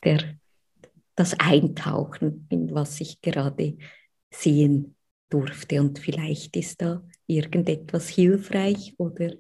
der, 0.04 0.36
das 1.16 1.40
Eintauchen 1.40 2.48
in 2.50 2.74
was 2.74 3.00
ich 3.02 3.22
gerade 3.22 3.78
sehen 4.32 4.96
durfte. 5.30 5.80
Und 5.80 6.00
vielleicht 6.00 6.56
ist 6.56 6.82
da 6.82 7.04
irgendetwas 7.28 8.10
hilfreich 8.10 8.96
oder 8.98 9.34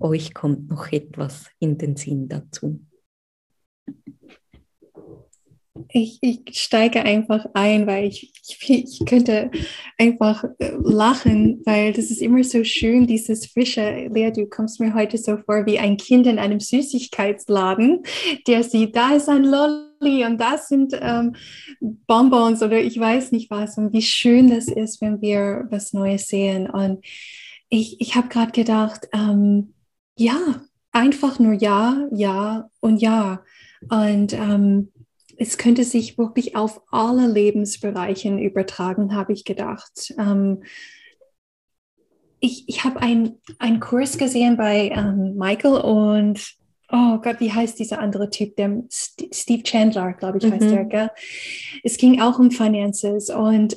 euch 0.00 0.34
kommt 0.34 0.68
noch 0.68 0.90
etwas 0.92 1.46
in 1.58 1.78
den 1.78 1.96
Sinn 1.96 2.28
dazu. 2.28 2.80
ich, 5.92 6.18
ich 6.20 6.40
steige 6.52 7.02
einfach 7.02 7.46
ein, 7.54 7.86
weil 7.86 8.06
ich, 8.06 8.32
ich, 8.46 8.70
ich, 8.70 9.06
könnte 9.06 9.50
einfach 9.98 10.44
äh, 10.58 10.72
lachen, 10.82 11.62
weil 11.64 11.92
das 11.92 12.10
ist 12.10 12.22
immer 12.22 12.42
so 12.44 12.64
schön, 12.64 13.06
dieses 13.06 13.46
frische, 13.46 14.08
Lea, 14.12 14.30
du 14.30 14.46
kommst 14.46 14.80
mir 14.80 14.94
heute 14.94 15.18
so 15.18 15.36
vor 15.38 15.66
wie 15.66 15.78
ein 15.78 15.96
Kind 15.96 16.26
in 16.26 16.38
einem 16.38 16.60
Süßigkeitsladen, 16.60 18.02
der 18.46 18.62
sieht, 18.62 18.96
da 18.96 19.14
ist 19.14 19.28
ein 19.28 19.44
Lolli 19.44 20.24
und 20.24 20.38
das 20.38 20.68
sind 20.68 20.98
ähm, 21.00 21.34
Bonbons 21.80 22.62
oder 22.62 22.80
ich 22.80 22.98
weiß 22.98 23.32
nicht 23.32 23.50
was 23.50 23.76
und 23.78 23.92
wie 23.92 24.02
schön 24.02 24.50
das 24.50 24.68
ist, 24.68 25.00
wenn 25.00 25.20
wir 25.20 25.66
was 25.70 25.92
Neues 25.92 26.26
sehen. 26.26 26.68
Und 26.68 27.04
ich, 27.70 28.00
ich 28.00 28.16
habe 28.16 28.28
gerade 28.28 28.52
gedacht, 28.52 29.08
ähm, 29.12 29.74
ja, 30.16 30.60
einfach 30.92 31.38
nur 31.38 31.54
ja, 31.54 32.06
ja 32.12 32.68
und 32.80 32.98
ja. 32.98 33.42
Und 33.88 34.34
ähm, 34.34 34.92
es 35.38 35.56
könnte 35.56 35.84
sich 35.84 36.18
wirklich 36.18 36.56
auf 36.56 36.82
alle 36.90 37.26
Lebensbereiche 37.26 38.36
übertragen, 38.36 39.14
habe 39.14 39.32
ich 39.32 39.44
gedacht. 39.44 40.12
Ähm, 40.18 40.64
ich 42.40 42.68
ich 42.68 42.84
habe 42.84 43.00
einen 43.00 43.80
Kurs 43.80 44.18
gesehen 44.18 44.56
bei 44.56 44.90
ähm, 44.94 45.36
Michael 45.36 45.80
und 45.80 46.56
oh 46.90 47.18
Gott, 47.18 47.38
wie 47.38 47.52
heißt 47.52 47.78
dieser 47.78 48.00
andere 48.00 48.30
Typ? 48.30 48.56
Der 48.56 48.82
Steve 48.90 49.62
Chandler, 49.62 50.12
glaube 50.14 50.38
ich, 50.38 50.50
heißt 50.50 50.64
mhm. 50.64 50.70
der. 50.70 50.84
Gell? 50.84 51.10
Es 51.84 51.96
ging 51.96 52.20
auch 52.20 52.38
um 52.38 52.50
Finances 52.50 53.30
und 53.30 53.76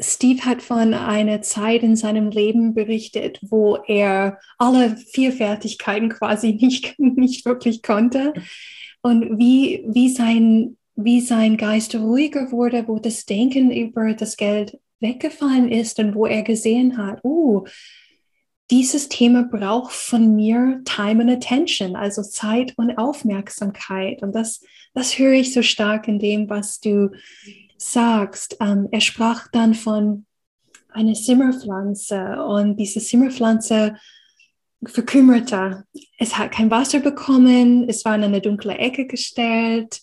Steve 0.00 0.44
hat 0.44 0.62
von 0.62 0.94
einer 0.94 1.42
Zeit 1.42 1.82
in 1.82 1.96
seinem 1.96 2.30
Leben 2.30 2.74
berichtet, 2.74 3.38
wo 3.42 3.76
er 3.86 4.38
alle 4.58 4.96
vier 4.96 5.32
Fertigkeiten 5.32 6.08
quasi 6.08 6.52
nicht, 6.60 6.98
nicht 6.98 7.44
wirklich 7.44 7.82
konnte 7.82 8.32
und 9.02 9.38
wie, 9.38 9.84
wie 9.86 10.08
sein 10.08 10.76
wie 11.04 11.20
sein 11.20 11.56
Geist 11.56 11.94
ruhiger 11.94 12.52
wurde, 12.52 12.86
wo 12.86 12.98
das 12.98 13.24
Denken 13.24 13.70
über 13.70 14.14
das 14.14 14.36
Geld 14.36 14.78
weggefallen 15.00 15.70
ist 15.70 15.98
und 15.98 16.14
wo 16.14 16.26
er 16.26 16.42
gesehen 16.42 16.98
hat, 16.98 17.20
oh, 17.22 17.64
dieses 18.70 19.08
Thema 19.08 19.42
braucht 19.44 19.92
von 19.92 20.36
mir 20.36 20.80
Time 20.84 21.22
and 21.22 21.30
Attention, 21.30 21.96
also 21.96 22.22
Zeit 22.22 22.74
und 22.76 22.98
Aufmerksamkeit. 22.98 24.22
Und 24.22 24.32
das, 24.34 24.64
das 24.94 25.18
höre 25.18 25.32
ich 25.32 25.52
so 25.52 25.62
stark 25.62 26.06
in 26.06 26.20
dem, 26.20 26.48
was 26.48 26.78
du 26.78 27.10
sagst. 27.80 28.56
Ähm, 28.60 28.88
er 28.90 29.00
sprach 29.00 29.48
dann 29.48 29.74
von 29.74 30.26
einer 30.92 31.14
Zimmerpflanze 31.14 32.42
und 32.44 32.76
diese 32.76 33.00
Zimmerpflanze 33.00 33.96
verkümmerte. 34.84 35.84
Es 36.18 36.38
hat 36.38 36.52
kein 36.52 36.70
Wasser 36.70 37.00
bekommen, 37.00 37.88
es 37.88 38.04
war 38.04 38.14
in 38.14 38.24
eine 38.24 38.40
dunkle 38.40 38.78
Ecke 38.78 39.06
gestellt, 39.06 40.00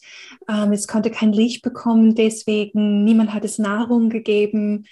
ähm, 0.48 0.72
es 0.72 0.88
konnte 0.88 1.10
kein 1.10 1.34
Licht 1.34 1.64
bekommen, 1.64 2.14
deswegen 2.16 3.04
niemand 3.04 3.34
hat 3.34 3.44
es 3.44 3.58
Nahrung 3.58 4.10
gegeben. 4.10 4.86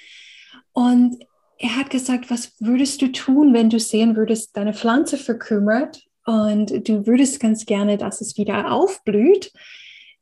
Und 0.74 1.24
er 1.58 1.78
hat 1.78 1.90
gesagt, 1.90 2.30
was 2.30 2.54
würdest 2.60 3.02
du 3.02 3.12
tun, 3.12 3.54
wenn 3.54 3.70
du 3.70 3.80
sehen 3.80 4.16
würdest, 4.16 4.58
deine 4.58 4.74
Pflanze 4.74 5.18
verkümmert 5.18 6.04
und 6.26 6.88
du 6.88 7.06
würdest 7.06 7.40
ganz 7.40 7.66
gerne, 7.66 7.98
dass 7.98 8.22
es 8.22 8.38
wieder 8.38 8.72
aufblüht. 8.72 9.52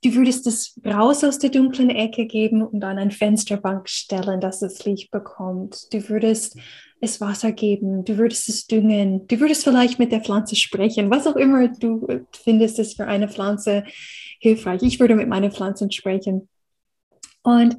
Du 0.03 0.15
würdest 0.15 0.45
es 0.47 0.77
raus 0.85 1.23
aus 1.23 1.39
der 1.39 1.49
dunklen 1.49 1.89
Ecke 1.89 2.25
geben 2.25 2.61
und 2.61 2.83
an 2.83 2.97
eine 2.97 3.11
Fensterbank 3.11 3.87
stellen, 3.87 4.41
dass 4.41 4.61
es 4.61 4.83
Licht 4.83 5.11
bekommt. 5.11 5.93
Du 5.93 6.09
würdest 6.09 6.57
es 6.99 7.21
Wasser 7.21 7.53
geben, 7.53 8.03
du 8.03 8.17
würdest 8.17 8.49
es 8.49 8.67
düngen, 8.67 9.27
du 9.27 9.39
würdest 9.39 9.63
vielleicht 9.63 9.99
mit 9.99 10.11
der 10.11 10.21
Pflanze 10.21 10.55
sprechen, 10.55 11.09
was 11.09 11.25
auch 11.25 11.35
immer 11.37 11.69
du 11.69 12.25
findest, 12.31 12.79
ist 12.79 12.97
für 12.97 13.07
eine 13.07 13.29
Pflanze 13.29 13.83
hilfreich. 14.39 14.81
Ich 14.83 14.99
würde 14.99 15.15
mit 15.15 15.29
meinen 15.29 15.51
Pflanzen 15.51 15.91
sprechen. 15.91 16.49
Und 17.41 17.77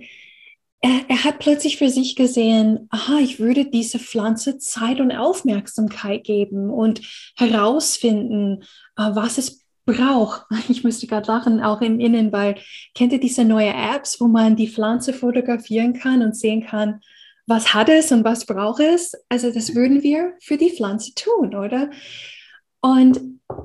er, 0.81 1.01
er, 1.09 1.25
hat 1.25 1.39
plötzlich 1.39 1.79
für 1.79 1.89
sich 1.89 2.17
gesehen, 2.17 2.87
aha, 2.91 3.19
ich 3.19 3.39
würde 3.39 3.65
diese 3.65 3.99
Pflanze 3.99 4.59
Zeit 4.59 5.01
und 5.01 5.13
Aufmerksamkeit 5.13 6.25
geben 6.25 6.69
und 6.69 7.01
herausfinden, 7.37 8.63
äh, 8.97 9.11
was 9.15 9.39
es 9.39 9.64
braucht. 9.85 10.47
Ich 10.69 10.85
müsste 10.85 11.07
gerade 11.07 11.31
lachen, 11.31 11.63
auch 11.63 11.81
im 11.81 12.01
Innen, 12.01 12.33
weil 12.33 12.57
kennt 12.95 13.13
ihr 13.13 13.21
diese 13.21 13.45
neue 13.45 13.73
Apps, 13.73 14.21
wo 14.21 14.29
man 14.29 14.57
die 14.57 14.69
Pflanze 14.69 15.13
fotografieren 15.13 15.93
kann 15.95 16.23
und 16.23 16.37
sehen 16.37 16.65
kann, 16.65 17.01
was 17.47 17.75
hat 17.75 17.89
es 17.89 18.11
und 18.11 18.25
was 18.25 18.47
braucht 18.47 18.81
es? 18.81 19.13
Also 19.29 19.51
das 19.53 19.75
würden 19.75 20.03
wir 20.03 20.35
für 20.41 20.57
die 20.57 20.71
Pflanze 20.71 21.15
tun, 21.15 21.55
oder? 21.55 21.91
Und 22.81 23.21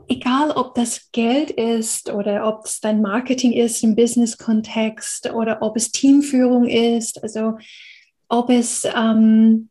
egal, 0.08 0.52
ob 0.52 0.76
das 0.76 1.12
Geld 1.12 1.52
ist 1.52 2.10
oder 2.10 2.48
ob 2.48 2.66
es 2.66 2.80
dein 2.82 3.02
Marketing 3.02 3.54
ist 3.54 3.84
im 3.84 3.96
Business-Kontext 3.96 5.32
oder 5.32 5.62
ob 5.62 5.78
es 5.78 5.92
Teamführung 5.92 6.66
ist, 6.66 7.24
also 7.24 7.58
ob 8.28 8.50
es, 8.50 8.86
ähm, 8.96 9.70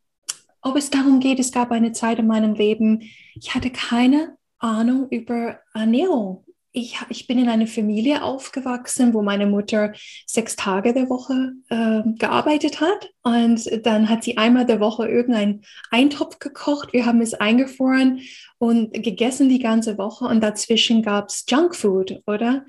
ob 0.62 0.76
es 0.76 0.90
darum 0.90 1.20
geht, 1.20 1.38
es 1.38 1.52
gab 1.52 1.70
eine 1.70 1.92
Zeit 1.92 2.18
in 2.18 2.26
meinem 2.26 2.54
Leben, 2.54 3.02
ich 3.34 3.54
hatte 3.54 3.70
keine 3.70 4.37
Ahnung 4.58 5.08
über 5.10 5.60
Ernährung 5.74 6.44
ich, 6.72 6.96
ich 7.08 7.26
bin 7.26 7.38
in 7.38 7.48
einer 7.48 7.66
Familie 7.66 8.22
aufgewachsen, 8.22 9.14
wo 9.14 9.22
meine 9.22 9.46
Mutter 9.46 9.92
sechs 10.26 10.54
Tage 10.56 10.92
der 10.92 11.08
Woche 11.08 11.52
äh, 11.70 12.02
gearbeitet 12.18 12.80
hat. 12.80 13.10
Und 13.22 13.86
dann 13.86 14.08
hat 14.08 14.22
sie 14.22 14.36
einmal 14.36 14.66
der 14.66 14.80
Woche 14.80 15.08
irgendeinen 15.08 15.62
Eintopf 15.90 16.38
gekocht. 16.38 16.92
Wir 16.92 17.06
haben 17.06 17.20
es 17.20 17.34
eingefroren 17.34 18.20
und 18.58 18.92
gegessen 18.92 19.48
die 19.48 19.60
ganze 19.60 19.98
Woche. 19.98 20.26
Und 20.26 20.42
dazwischen 20.42 21.02
gab 21.02 21.28
es 21.28 21.44
Junkfood, 21.48 22.22
oder? 22.26 22.64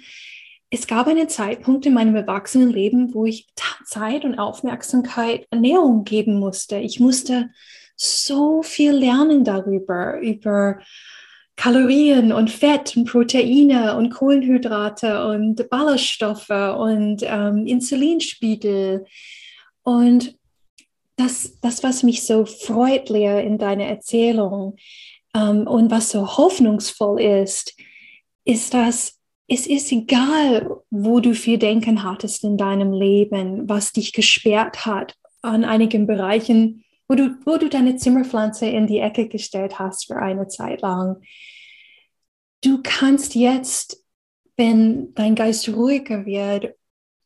Es 0.71 0.87
gab 0.87 1.07
einen 1.07 1.29
Zeitpunkt 1.29 1.85
in 1.85 1.93
meinem 1.93 2.15
Erwachsenenleben, 2.15 3.13
wo 3.13 3.25
ich 3.25 3.47
Zeit 3.85 4.23
und 4.23 4.37
Aufmerksamkeit 4.37 5.47
Ernährung 5.49 6.03
geben 6.03 6.39
musste. 6.39 6.77
Ich 6.77 6.99
musste 6.99 7.49
so 7.95 8.61
viel 8.61 8.91
lernen 8.91 9.43
darüber, 9.43 10.19
über 10.19 10.79
Kalorien 11.59 12.31
und 12.31 12.49
Fett 12.49 12.95
und 12.95 13.03
Proteine 13.03 13.97
und 13.97 14.11
Kohlenhydrate 14.11 15.27
und 15.27 15.69
Ballaststoffe 15.69 16.49
und 16.49 17.17
ähm, 17.23 17.67
Insulinspiegel. 17.67 19.05
Und 19.83 20.37
das, 21.17 21.59
das, 21.59 21.83
was 21.83 22.03
mich 22.03 22.23
so 22.23 22.45
freut, 22.45 23.09
Lea, 23.09 23.45
in 23.45 23.57
deiner 23.57 23.87
Erzählung 23.87 24.77
ähm, 25.35 25.67
und 25.67 25.91
was 25.91 26.11
so 26.11 26.37
hoffnungsvoll 26.37 27.19
ist, 27.19 27.75
ist, 28.45 28.73
dass 28.73 29.19
es 29.49 29.67
ist 29.67 29.91
egal, 29.91 30.77
wo 30.89 31.19
du 31.19 31.35
viel 31.35 31.57
Denken 31.57 32.03
hattest 32.03 32.45
in 32.45 32.55
deinem 32.55 32.93
Leben, 32.93 33.67
was 33.67 33.91
dich 33.91 34.13
gesperrt 34.13 34.85
hat 34.85 35.15
an 35.41 35.65
einigen 35.65 36.07
Bereichen, 36.07 36.85
wo 37.09 37.15
du, 37.15 37.35
wo 37.45 37.57
du 37.57 37.67
deine 37.67 37.95
Zimmerpflanze 37.95 38.67
in 38.67 38.87
die 38.87 38.99
Ecke 38.99 39.27
gestellt 39.27 39.79
hast 39.79 40.05
für 40.05 40.17
eine 40.17 40.47
Zeit 40.47 40.81
lang. 40.81 41.21
Du 42.61 42.81
kannst 42.83 43.35
jetzt, 43.35 44.05
wenn 44.55 45.13
dein 45.15 45.35
Geist 45.35 45.67
ruhiger 45.69 46.25
wird, 46.25 46.75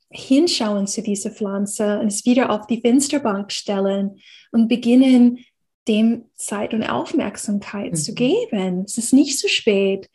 hinschauen 0.09 0.87
zu 0.87 1.01
dieser 1.01 1.31
Pflanze 1.31 1.99
und 1.99 2.07
es 2.07 2.25
wieder 2.25 2.49
auf 2.49 2.67
die 2.67 2.81
Fensterbank 2.81 3.51
stellen 3.51 4.19
und 4.51 4.67
beginnen, 4.67 5.39
dem 5.87 6.25
Zeit 6.35 6.73
und 6.73 6.83
Aufmerksamkeit 6.83 7.91
mhm. 7.91 7.97
zu 7.97 8.13
geben. 8.13 8.83
Es 8.85 8.97
ist 8.97 9.11
nicht 9.11 9.37
zu 9.37 9.49
spät. 9.49 10.09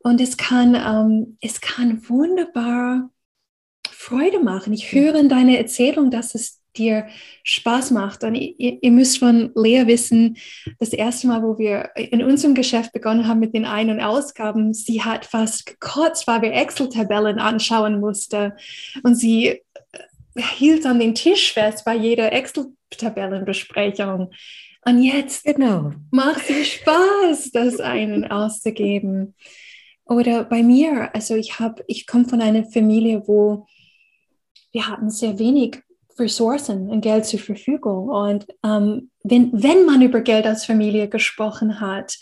Und 0.00 0.20
es 0.20 0.36
kann, 0.36 0.74
ähm, 0.74 1.38
es 1.40 1.60
kann 1.60 2.06
wunderbar 2.08 3.10
Freude 3.88 4.40
machen. 4.40 4.74
Ich 4.74 4.92
höre 4.92 5.14
in 5.14 5.28
deiner 5.28 5.56
Erzählung, 5.56 6.10
dass 6.10 6.34
es 6.34 6.55
dir 6.78 7.06
Spaß 7.42 7.90
macht. 7.90 8.24
Und 8.24 8.34
ihr, 8.34 8.78
ihr, 8.80 8.90
müsst 8.90 9.18
von 9.18 9.52
Lea 9.54 9.86
wissen, 9.86 10.36
das 10.78 10.92
erste 10.92 11.26
Mal, 11.26 11.42
wo 11.42 11.58
wir 11.58 11.90
in 11.94 12.22
unserem 12.22 12.54
Geschäft 12.54 12.92
begonnen 12.92 13.26
haben 13.26 13.40
mit 13.40 13.54
den 13.54 13.64
Ein- 13.64 13.90
und 13.90 14.00
Ausgaben, 14.00 14.74
sie 14.74 15.02
hat 15.02 15.24
fast 15.24 15.66
gekotzt, 15.66 16.26
weil 16.26 16.42
wir 16.42 16.52
Excel-Tabellen 16.52 17.38
anschauen 17.38 18.00
mussten. 18.00 18.52
Und 19.02 19.14
sie 19.14 19.46
äh, 19.48 19.60
hielt 20.56 20.86
an 20.86 20.98
den 20.98 21.14
Tisch 21.14 21.52
fest 21.52 21.84
bei 21.84 21.94
jeder 21.94 22.32
Excel-Tabellenbesprechung. 22.32 24.30
Und 24.84 25.02
jetzt 25.02 25.44
genau. 25.44 25.92
macht 26.10 26.46
sie 26.46 26.64
Spaß, 26.64 27.50
das 27.52 27.80
einen 27.80 28.24
auszugeben. 28.30 29.34
Oder 30.04 30.44
bei 30.44 30.62
mir, 30.62 31.12
also 31.12 31.34
ich 31.34 31.58
habe, 31.58 31.84
ich 31.88 32.06
komme 32.06 32.28
von 32.28 32.40
einer 32.40 32.64
Familie, 32.64 33.22
wo 33.26 33.66
wir 34.70 34.88
hatten 34.88 35.10
sehr 35.10 35.38
wenig 35.38 35.82
Ressourcen 36.18 36.88
und 36.88 37.00
Geld 37.00 37.26
zur 37.26 37.40
Verfügung. 37.40 38.08
Und 38.08 38.46
ähm, 38.64 39.10
wenn, 39.22 39.50
wenn 39.52 39.84
man 39.84 40.02
über 40.02 40.20
Geld 40.20 40.46
als 40.46 40.64
Familie 40.64 41.08
gesprochen 41.08 41.80
hat, 41.80 42.16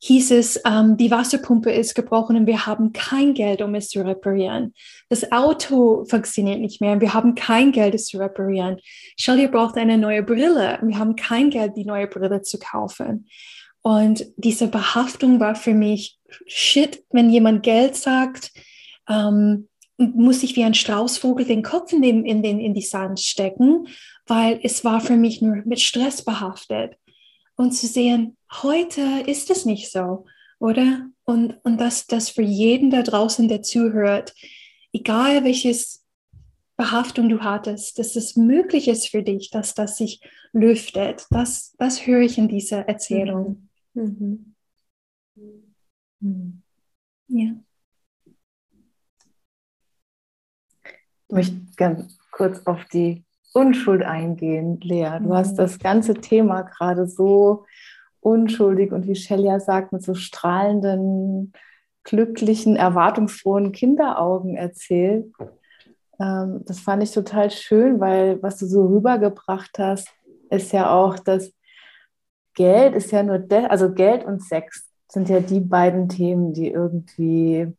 hieß 0.00 0.30
es, 0.32 0.60
ähm, 0.64 0.96
die 0.96 1.10
Wasserpumpe 1.10 1.72
ist 1.72 1.94
gebrochen 1.94 2.36
und 2.36 2.46
wir 2.46 2.66
haben 2.66 2.92
kein 2.92 3.34
Geld, 3.34 3.62
um 3.62 3.74
es 3.74 3.88
zu 3.88 4.04
reparieren. 4.04 4.72
Das 5.08 5.32
Auto 5.32 6.04
funktioniert 6.04 6.60
nicht 6.60 6.80
mehr 6.80 6.92
und 6.92 7.00
wir 7.00 7.14
haben 7.14 7.34
kein 7.34 7.72
Geld, 7.72 7.94
es 7.94 8.06
zu 8.06 8.18
reparieren. 8.18 8.78
Shelley 9.18 9.48
braucht 9.48 9.76
eine 9.76 9.98
neue 9.98 10.22
Brille 10.22 10.78
und 10.80 10.88
wir 10.88 10.98
haben 10.98 11.16
kein 11.16 11.50
Geld, 11.50 11.76
die 11.76 11.84
neue 11.84 12.06
Brille 12.06 12.42
zu 12.42 12.58
kaufen. 12.58 13.26
Und 13.82 14.26
diese 14.36 14.68
Behaftung 14.68 15.40
war 15.40 15.54
für 15.54 15.74
mich 15.74 16.18
shit, 16.46 17.02
wenn 17.10 17.30
jemand 17.30 17.62
Geld 17.62 17.96
sagt, 17.96 18.52
ähm, 19.08 19.68
musste 19.98 20.46
ich 20.46 20.56
wie 20.56 20.64
ein 20.64 20.74
Straußvogel 20.74 21.44
den 21.44 21.62
Kopf 21.62 21.92
in, 21.92 22.02
den, 22.02 22.24
in, 22.24 22.42
den, 22.42 22.60
in 22.60 22.72
die 22.72 22.82
Sand 22.82 23.20
stecken, 23.20 23.88
weil 24.26 24.60
es 24.62 24.84
war 24.84 25.00
für 25.00 25.16
mich 25.16 25.42
nur 25.42 25.56
mit 25.64 25.80
Stress 25.80 26.24
behaftet. 26.24 26.96
Und 27.56 27.72
zu 27.72 27.86
sehen, 27.86 28.36
heute 28.62 29.02
ist 29.26 29.50
es 29.50 29.64
nicht 29.64 29.90
so, 29.90 30.26
oder? 30.60 31.08
Und, 31.24 31.58
und 31.64 31.80
dass 31.80 32.06
das 32.06 32.30
für 32.30 32.42
jeden 32.42 32.90
da 32.90 33.02
draußen, 33.02 33.48
der 33.48 33.62
zuhört, 33.62 34.32
egal 34.92 35.44
welches 35.44 36.04
Behaftung 36.76 37.28
du 37.28 37.40
hattest, 37.40 37.98
dass 37.98 38.14
es 38.14 38.36
möglich 38.36 38.86
ist 38.86 39.08
für 39.08 39.24
dich, 39.24 39.50
dass 39.50 39.74
das 39.74 39.96
sich 39.96 40.20
lüftet. 40.52 41.26
Das, 41.30 41.74
das 41.76 42.06
höre 42.06 42.20
ich 42.20 42.38
in 42.38 42.46
dieser 42.46 42.88
Erzählung. 42.88 43.68
Mhm. 43.94 44.54
Mhm. 46.20 46.62
Ja. 47.26 47.50
Möchte 51.30 51.56
ganz 51.76 52.18
kurz 52.30 52.66
auf 52.66 52.84
die 52.86 53.24
Unschuld 53.52 54.02
eingehen, 54.02 54.80
Lea. 54.80 55.18
Du 55.20 55.28
mhm. 55.28 55.34
hast 55.34 55.56
das 55.56 55.78
ganze 55.78 56.14
Thema 56.14 56.62
gerade 56.62 57.06
so 57.06 57.64
unschuldig 58.20 58.92
und 58.92 59.06
wie 59.06 59.14
Shelia 59.14 59.60
sagt, 59.60 59.92
mit 59.92 60.02
so 60.02 60.14
strahlenden, 60.14 61.52
glücklichen, 62.04 62.76
erwartungsfrohen 62.76 63.72
Kinderaugen 63.72 64.56
erzählt. 64.56 65.32
Ähm, 66.20 66.62
das 66.66 66.80
fand 66.80 67.02
ich 67.02 67.12
total 67.12 67.50
schön, 67.50 68.00
weil 68.00 68.42
was 68.42 68.58
du 68.58 68.66
so 68.66 68.86
rübergebracht 68.86 69.78
hast, 69.78 70.08
ist 70.50 70.72
ja 70.72 70.90
auch, 70.90 71.18
dass 71.18 71.52
Geld 72.54 72.94
ist 72.94 73.12
ja 73.12 73.22
nur, 73.22 73.46
also 73.68 73.92
Geld 73.92 74.24
und 74.24 74.42
Sex 74.42 74.88
sind 75.10 75.28
ja 75.28 75.40
die 75.40 75.60
beiden 75.60 76.08
Themen, 76.08 76.52
die 76.52 76.68
irgendwie 76.68 77.72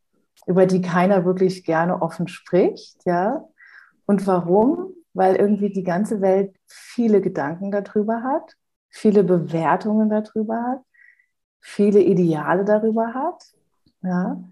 über 0.49 0.65
die 0.65 0.81
keiner 0.81 1.25
wirklich 1.25 1.63
gerne 1.63 2.01
offen 2.01 2.27
spricht, 2.27 3.05
ja. 3.05 3.47
Und 4.07 4.25
warum? 4.25 4.95
Weil 5.13 5.35
irgendwie 5.35 5.71
die 5.71 5.83
ganze 5.83 6.21
Welt 6.21 6.55
viele 6.65 7.21
Gedanken 7.21 7.69
darüber 7.69 8.23
hat, 8.23 8.55
viele 8.89 9.23
Bewertungen 9.23 10.09
darüber 10.09 10.55
hat, 10.63 10.81
viele 11.61 12.01
Ideale 12.01 12.65
darüber 12.65 13.13
hat, 13.13 13.43
ja. 14.01 14.43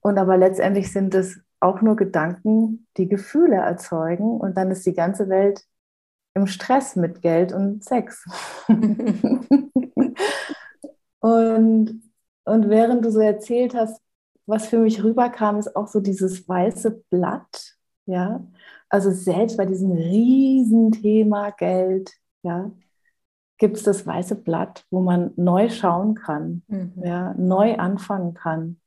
Und 0.00 0.16
aber 0.16 0.36
letztendlich 0.36 0.92
sind 0.92 1.12
es 1.12 1.40
auch 1.58 1.82
nur 1.82 1.96
Gedanken, 1.96 2.86
die 2.96 3.08
Gefühle 3.08 3.56
erzeugen 3.56 4.38
und 4.38 4.56
dann 4.56 4.70
ist 4.70 4.86
die 4.86 4.94
ganze 4.94 5.28
Welt 5.28 5.64
im 6.34 6.46
Stress 6.46 6.94
mit 6.94 7.20
Geld 7.20 7.52
und 7.52 7.82
Sex. 7.82 8.24
und, 11.18 12.00
und 12.44 12.68
während 12.68 13.04
du 13.04 13.10
so 13.10 13.18
erzählt 13.18 13.74
hast, 13.74 14.00
was 14.46 14.68
für 14.68 14.78
mich 14.78 15.02
rüberkam, 15.02 15.58
ist 15.58 15.74
auch 15.76 15.88
so 15.88 16.00
dieses 16.00 16.48
weiße 16.48 17.02
Blatt, 17.10 17.76
ja. 18.06 18.46
Also 18.88 19.10
selbst 19.10 19.56
bei 19.56 19.66
diesem 19.66 19.90
Riesenthema 19.92 21.50
Geld, 21.50 22.12
ja, 22.42 22.70
gibt 23.58 23.76
es 23.76 23.82
das 23.82 24.06
weiße 24.06 24.36
Blatt, 24.36 24.84
wo 24.90 25.00
man 25.00 25.32
neu 25.36 25.68
schauen 25.68 26.14
kann, 26.14 26.62
mhm. 26.68 26.92
ja, 27.02 27.34
neu 27.34 27.76
anfangen 27.76 28.34
kann, 28.34 28.80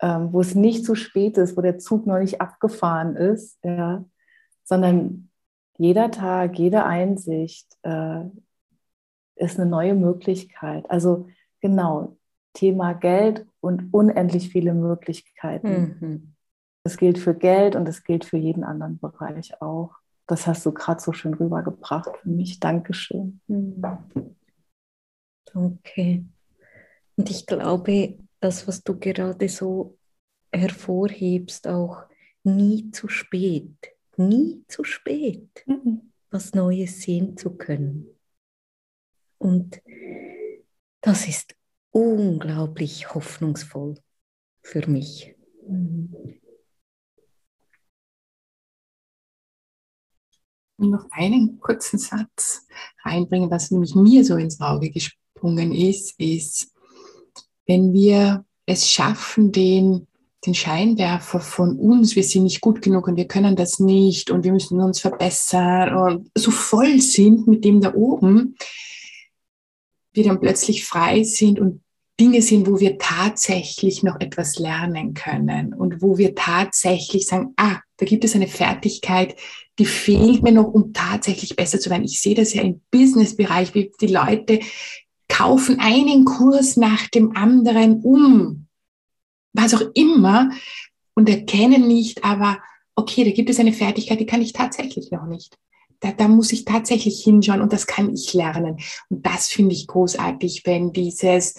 ähm, 0.00 0.32
wo 0.32 0.40
es 0.40 0.54
nicht 0.54 0.84
zu 0.84 0.94
spät 0.94 1.38
ist, 1.38 1.56
wo 1.56 1.60
der 1.60 1.78
Zug 1.78 2.06
noch 2.06 2.18
nicht 2.18 2.40
abgefahren 2.40 3.14
ist, 3.16 3.58
ja, 3.62 4.04
sondern 4.64 5.30
jeder 5.78 6.10
Tag, 6.10 6.58
jede 6.58 6.84
Einsicht 6.84 7.76
äh, 7.82 8.24
ist 9.36 9.58
eine 9.58 9.68
neue 9.68 9.94
Möglichkeit. 9.94 10.90
Also 10.90 11.28
genau, 11.60 12.16
Thema 12.52 12.92
Geld 12.94 13.46
und 13.60 13.92
unendlich 13.92 14.50
viele 14.50 14.74
Möglichkeiten. 14.74 15.96
Mhm. 16.00 16.34
Das 16.82 16.96
gilt 16.96 17.18
für 17.18 17.34
Geld 17.34 17.76
und 17.76 17.86
das 17.86 18.04
gilt 18.04 18.24
für 18.24 18.38
jeden 18.38 18.64
anderen 18.64 18.98
Bereich 18.98 19.60
auch. 19.60 19.94
Das 20.26 20.46
hast 20.46 20.64
du 20.64 20.72
gerade 20.72 21.00
so 21.00 21.12
schön 21.12 21.34
rübergebracht 21.34 22.16
für 22.18 22.28
mich. 22.28 22.60
Dankeschön. 22.60 23.40
Mhm. 23.48 23.82
Danke. 25.52 26.24
Und 27.16 27.30
ich 27.30 27.46
glaube, 27.46 28.18
das, 28.40 28.66
was 28.66 28.82
du 28.82 28.98
gerade 28.98 29.48
so 29.48 29.98
hervorhebst, 30.52 31.66
auch 31.68 32.04
nie 32.44 32.90
zu 32.92 33.08
spät, 33.08 33.76
nie 34.16 34.64
zu 34.68 34.84
spät, 34.84 35.64
mhm. 35.66 36.12
was 36.30 36.54
Neues 36.54 37.02
sehen 37.02 37.36
zu 37.36 37.56
können. 37.56 38.06
Und 39.38 39.82
das 41.02 41.26
ist 41.28 41.54
unglaublich 41.90 43.14
hoffnungsvoll 43.14 43.96
für 44.62 44.88
mich. 44.88 45.34
Ich 50.72 50.78
will 50.78 50.90
noch 50.90 51.10
einen 51.10 51.60
kurzen 51.60 51.98
Satz 51.98 52.66
reinbringen, 53.04 53.50
was 53.50 53.70
nämlich 53.70 53.94
mir 53.94 54.24
so 54.24 54.36
ins 54.36 54.60
Auge 54.60 54.90
gesprungen 54.90 55.72
ist, 55.72 56.18
ist, 56.18 56.72
wenn 57.66 57.92
wir 57.92 58.44
es 58.66 58.88
schaffen, 58.88 59.52
den, 59.52 60.06
den 60.46 60.54
Scheinwerfer 60.54 61.40
von 61.40 61.78
uns, 61.78 62.16
wir 62.16 62.24
sind 62.24 62.44
nicht 62.44 62.60
gut 62.60 62.82
genug 62.82 63.08
und 63.08 63.16
wir 63.16 63.26
können 63.26 63.56
das 63.56 63.78
nicht 63.78 64.30
und 64.30 64.44
wir 64.44 64.52
müssen 64.52 64.80
uns 64.80 65.00
verbessern 65.00 65.94
und 65.94 66.30
so 66.34 66.50
voll 66.50 67.00
sind 67.00 67.46
mit 67.46 67.64
dem 67.64 67.80
da 67.80 67.94
oben, 67.94 68.56
wir 70.12 70.24
dann 70.24 70.40
plötzlich 70.40 70.84
frei 70.84 71.22
sind 71.22 71.60
und 71.60 71.82
Dinge 72.18 72.42
sind, 72.42 72.66
wo 72.66 72.80
wir 72.80 72.98
tatsächlich 72.98 74.02
noch 74.02 74.20
etwas 74.20 74.58
lernen 74.58 75.14
können 75.14 75.72
und 75.72 76.02
wo 76.02 76.18
wir 76.18 76.34
tatsächlich 76.34 77.26
sagen, 77.26 77.54
ah, 77.56 77.78
da 77.96 78.04
gibt 78.04 78.24
es 78.24 78.34
eine 78.34 78.48
Fertigkeit, 78.48 79.36
die 79.78 79.86
fehlt 79.86 80.42
mir 80.42 80.52
noch, 80.52 80.68
um 80.68 80.92
tatsächlich 80.92 81.56
besser 81.56 81.80
zu 81.80 81.88
werden. 81.88 82.04
Ich 82.04 82.20
sehe 82.20 82.34
das 82.34 82.52
ja 82.52 82.62
im 82.62 82.82
Businessbereich, 82.90 83.74
wie 83.74 83.90
die 84.00 84.08
Leute 84.08 84.60
kaufen 85.28 85.80
einen 85.80 86.26
Kurs 86.26 86.76
nach 86.76 87.08
dem 87.08 87.34
anderen 87.34 88.02
um, 88.02 88.66
was 89.54 89.72
auch 89.72 89.90
immer, 89.94 90.50
und 91.14 91.28
erkennen 91.28 91.88
nicht, 91.88 92.24
aber 92.24 92.58
okay, 92.94 93.24
da 93.24 93.30
gibt 93.30 93.48
es 93.48 93.58
eine 93.58 93.72
Fertigkeit, 93.72 94.20
die 94.20 94.26
kann 94.26 94.42
ich 94.42 94.52
tatsächlich 94.52 95.10
noch 95.10 95.26
nicht 95.26 95.56
da, 96.00 96.12
da 96.12 96.28
muss 96.28 96.52
ich 96.52 96.64
tatsächlich 96.64 97.22
hinschauen 97.22 97.60
und 97.60 97.72
das 97.72 97.86
kann 97.86 98.12
ich 98.12 98.32
lernen. 98.34 98.78
Und 99.08 99.26
das 99.26 99.48
finde 99.48 99.74
ich 99.74 99.86
großartig, 99.86 100.62
wenn 100.64 100.92
dieses, 100.92 101.54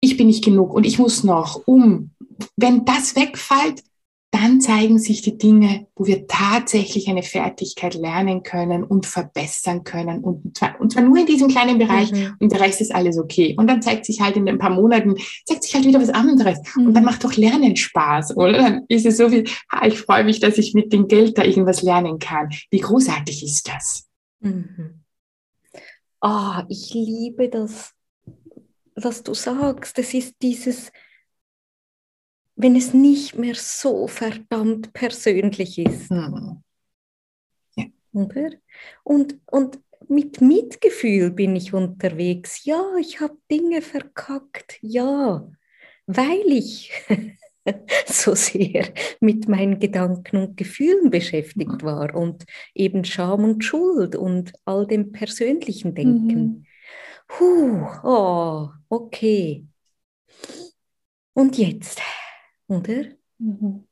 ich 0.00 0.16
bin 0.16 0.26
nicht 0.26 0.44
genug 0.44 0.74
und 0.74 0.84
ich 0.84 0.98
muss 0.98 1.24
noch 1.24 1.62
um, 1.66 2.10
wenn 2.56 2.84
das 2.84 3.16
wegfällt, 3.16 3.82
dann 4.36 4.60
zeigen 4.60 4.98
sich 4.98 5.22
die 5.22 5.38
Dinge, 5.38 5.86
wo 5.94 6.06
wir 6.06 6.26
tatsächlich 6.26 7.08
eine 7.08 7.22
Fertigkeit 7.22 7.94
lernen 7.94 8.42
können 8.42 8.84
und 8.84 9.06
verbessern 9.06 9.82
können. 9.82 10.22
Und 10.22 10.56
zwar, 10.56 10.78
und 10.80 10.92
zwar 10.92 11.02
nur 11.02 11.18
in 11.18 11.26
diesem 11.26 11.48
kleinen 11.48 11.78
Bereich 11.78 12.12
mhm. 12.12 12.36
und 12.38 12.52
der 12.52 12.60
Rest 12.60 12.80
ist 12.80 12.94
alles 12.94 13.18
okay. 13.18 13.54
Und 13.56 13.66
dann 13.66 13.82
zeigt 13.82 14.04
sich 14.04 14.20
halt 14.20 14.36
in 14.36 14.48
ein 14.48 14.58
paar 14.58 14.70
Monaten, 14.70 15.16
zeigt 15.46 15.62
sich 15.62 15.74
halt 15.74 15.86
wieder 15.86 16.00
was 16.00 16.10
anderes. 16.10 16.58
Mhm. 16.76 16.86
Und 16.86 16.94
dann 16.94 17.02
mhm. 17.02 17.08
macht 17.08 17.24
doch 17.24 17.34
Lernen 17.34 17.76
Spaß, 17.76 18.36
oder? 18.36 18.58
Dann 18.58 18.84
ist 18.88 19.06
es 19.06 19.16
so 19.16 19.30
wie, 19.32 19.44
ha, 19.72 19.86
ich 19.86 19.98
freue 19.98 20.24
mich, 20.24 20.40
dass 20.40 20.58
ich 20.58 20.74
mit 20.74 20.92
dem 20.92 21.08
Geld 21.08 21.38
da 21.38 21.44
irgendwas 21.44 21.82
lernen 21.82 22.18
kann. 22.18 22.50
Wie 22.70 22.80
großartig 22.80 23.42
ist 23.42 23.68
das? 23.68 24.06
Mhm. 24.40 25.02
Oh, 26.20 26.62
ich 26.68 26.92
liebe 26.92 27.48
das, 27.48 27.92
was 28.94 29.22
du 29.22 29.34
sagst. 29.34 29.96
Das 29.96 30.12
ist 30.12 30.34
dieses, 30.42 30.90
wenn 32.56 32.74
es 32.74 32.94
nicht 32.94 33.36
mehr 33.36 33.54
so 33.54 34.08
verdammt 34.08 34.92
persönlich 34.92 35.78
ist. 35.78 36.10
Mhm. 36.10 36.62
Ja. 37.76 37.84
Oder? 38.12 38.50
Und, 39.04 39.38
und 39.46 39.78
mit 40.08 40.40
Mitgefühl 40.40 41.30
bin 41.30 41.54
ich 41.54 41.74
unterwegs. 41.74 42.64
Ja, 42.64 42.82
ich 42.98 43.20
habe 43.20 43.36
Dinge 43.50 43.82
verkackt. 43.82 44.78
Ja, 44.80 45.48
weil 46.06 46.46
ich 46.46 46.92
so 48.06 48.34
sehr 48.34 48.88
mit 49.20 49.48
meinen 49.48 49.78
Gedanken 49.78 50.36
und 50.38 50.56
Gefühlen 50.56 51.10
beschäftigt 51.10 51.82
mhm. 51.82 51.82
war 51.82 52.14
und 52.14 52.44
eben 52.74 53.04
Scham 53.04 53.44
und 53.44 53.64
Schuld 53.64 54.16
und 54.16 54.52
all 54.64 54.86
dem 54.86 55.12
persönlichen 55.12 55.94
Denken. 55.94 56.38
Mhm. 56.38 56.66
Puh, 57.28 57.86
oh, 58.04 58.70
okay. 58.88 59.66
Und 61.34 61.58
jetzt? 61.58 62.00
Oder? 62.68 63.04
Mhm. 63.38 63.86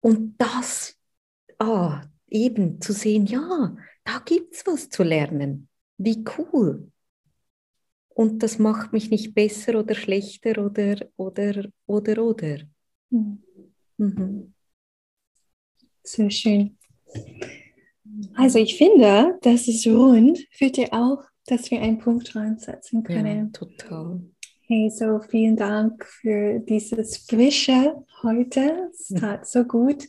Und 0.00 0.34
das, 0.38 0.96
ah, 1.58 2.02
eben 2.28 2.80
zu 2.80 2.92
sehen, 2.92 3.26
ja, 3.26 3.76
da 4.04 4.18
gibt 4.24 4.54
es 4.54 4.66
was 4.66 4.88
zu 4.88 5.02
lernen. 5.02 5.68
Wie 5.98 6.24
cool. 6.38 6.90
Und 8.08 8.42
das 8.42 8.58
macht 8.58 8.92
mich 8.92 9.10
nicht 9.10 9.34
besser 9.34 9.78
oder 9.78 9.94
schlechter 9.94 10.64
oder, 10.64 10.96
oder, 11.16 11.66
oder, 11.86 12.24
oder. 12.24 12.58
Mhm. 13.10 13.42
Mhm. 13.98 14.54
Sehr 16.02 16.30
schön. 16.30 16.78
Also 18.34 18.58
ich 18.58 18.76
finde, 18.76 19.38
das 19.42 19.68
ist 19.68 19.86
rund 19.86 20.46
für 20.50 20.70
dich 20.70 20.92
auch, 20.92 21.24
dass 21.46 21.70
wir 21.70 21.80
einen 21.80 21.98
Punkt 21.98 22.34
reinsetzen 22.34 23.02
können. 23.02 23.52
Ja, 23.52 23.60
total. 23.60 24.22
Hey, 24.68 24.90
so 24.90 25.20
vielen 25.20 25.54
Dank 25.54 26.04
für 26.04 26.58
dieses 26.58 27.18
Frische 27.18 28.02
heute. 28.24 28.90
Es 28.90 29.14
tat 29.14 29.46
so 29.46 29.62
gut. 29.62 30.08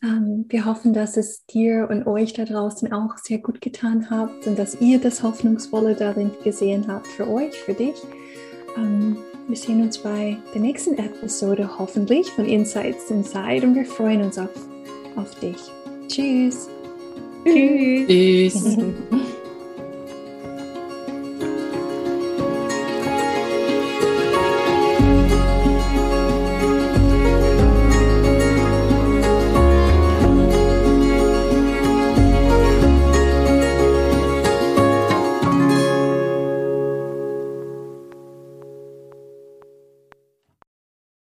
Ähm, 0.00 0.44
wir 0.48 0.64
hoffen, 0.64 0.92
dass 0.92 1.16
es 1.16 1.44
dir 1.46 1.88
und 1.90 2.06
euch 2.06 2.32
da 2.32 2.44
draußen 2.44 2.92
auch 2.92 3.18
sehr 3.18 3.38
gut 3.38 3.60
getan 3.60 4.08
hat 4.08 4.46
und 4.46 4.56
dass 4.56 4.80
ihr 4.80 5.00
das 5.00 5.24
Hoffnungsvolle 5.24 5.96
darin 5.96 6.30
gesehen 6.44 6.86
habt 6.86 7.08
für 7.08 7.28
euch, 7.28 7.58
für 7.58 7.74
dich. 7.74 7.96
Ähm, 8.76 9.16
wir 9.48 9.56
sehen 9.56 9.82
uns 9.82 9.98
bei 9.98 10.36
der 10.54 10.60
nächsten 10.60 10.96
Episode 10.96 11.76
hoffentlich 11.76 12.30
von 12.30 12.44
Insights 12.44 13.10
Inside 13.10 13.66
und 13.66 13.74
wir 13.74 13.86
freuen 13.86 14.22
uns 14.22 14.38
auf, 14.38 14.50
auf 15.16 15.34
dich. 15.40 15.58
Tschüss. 16.06 16.68
Tschüss. 17.44 18.06
Tschüss. 18.06 18.78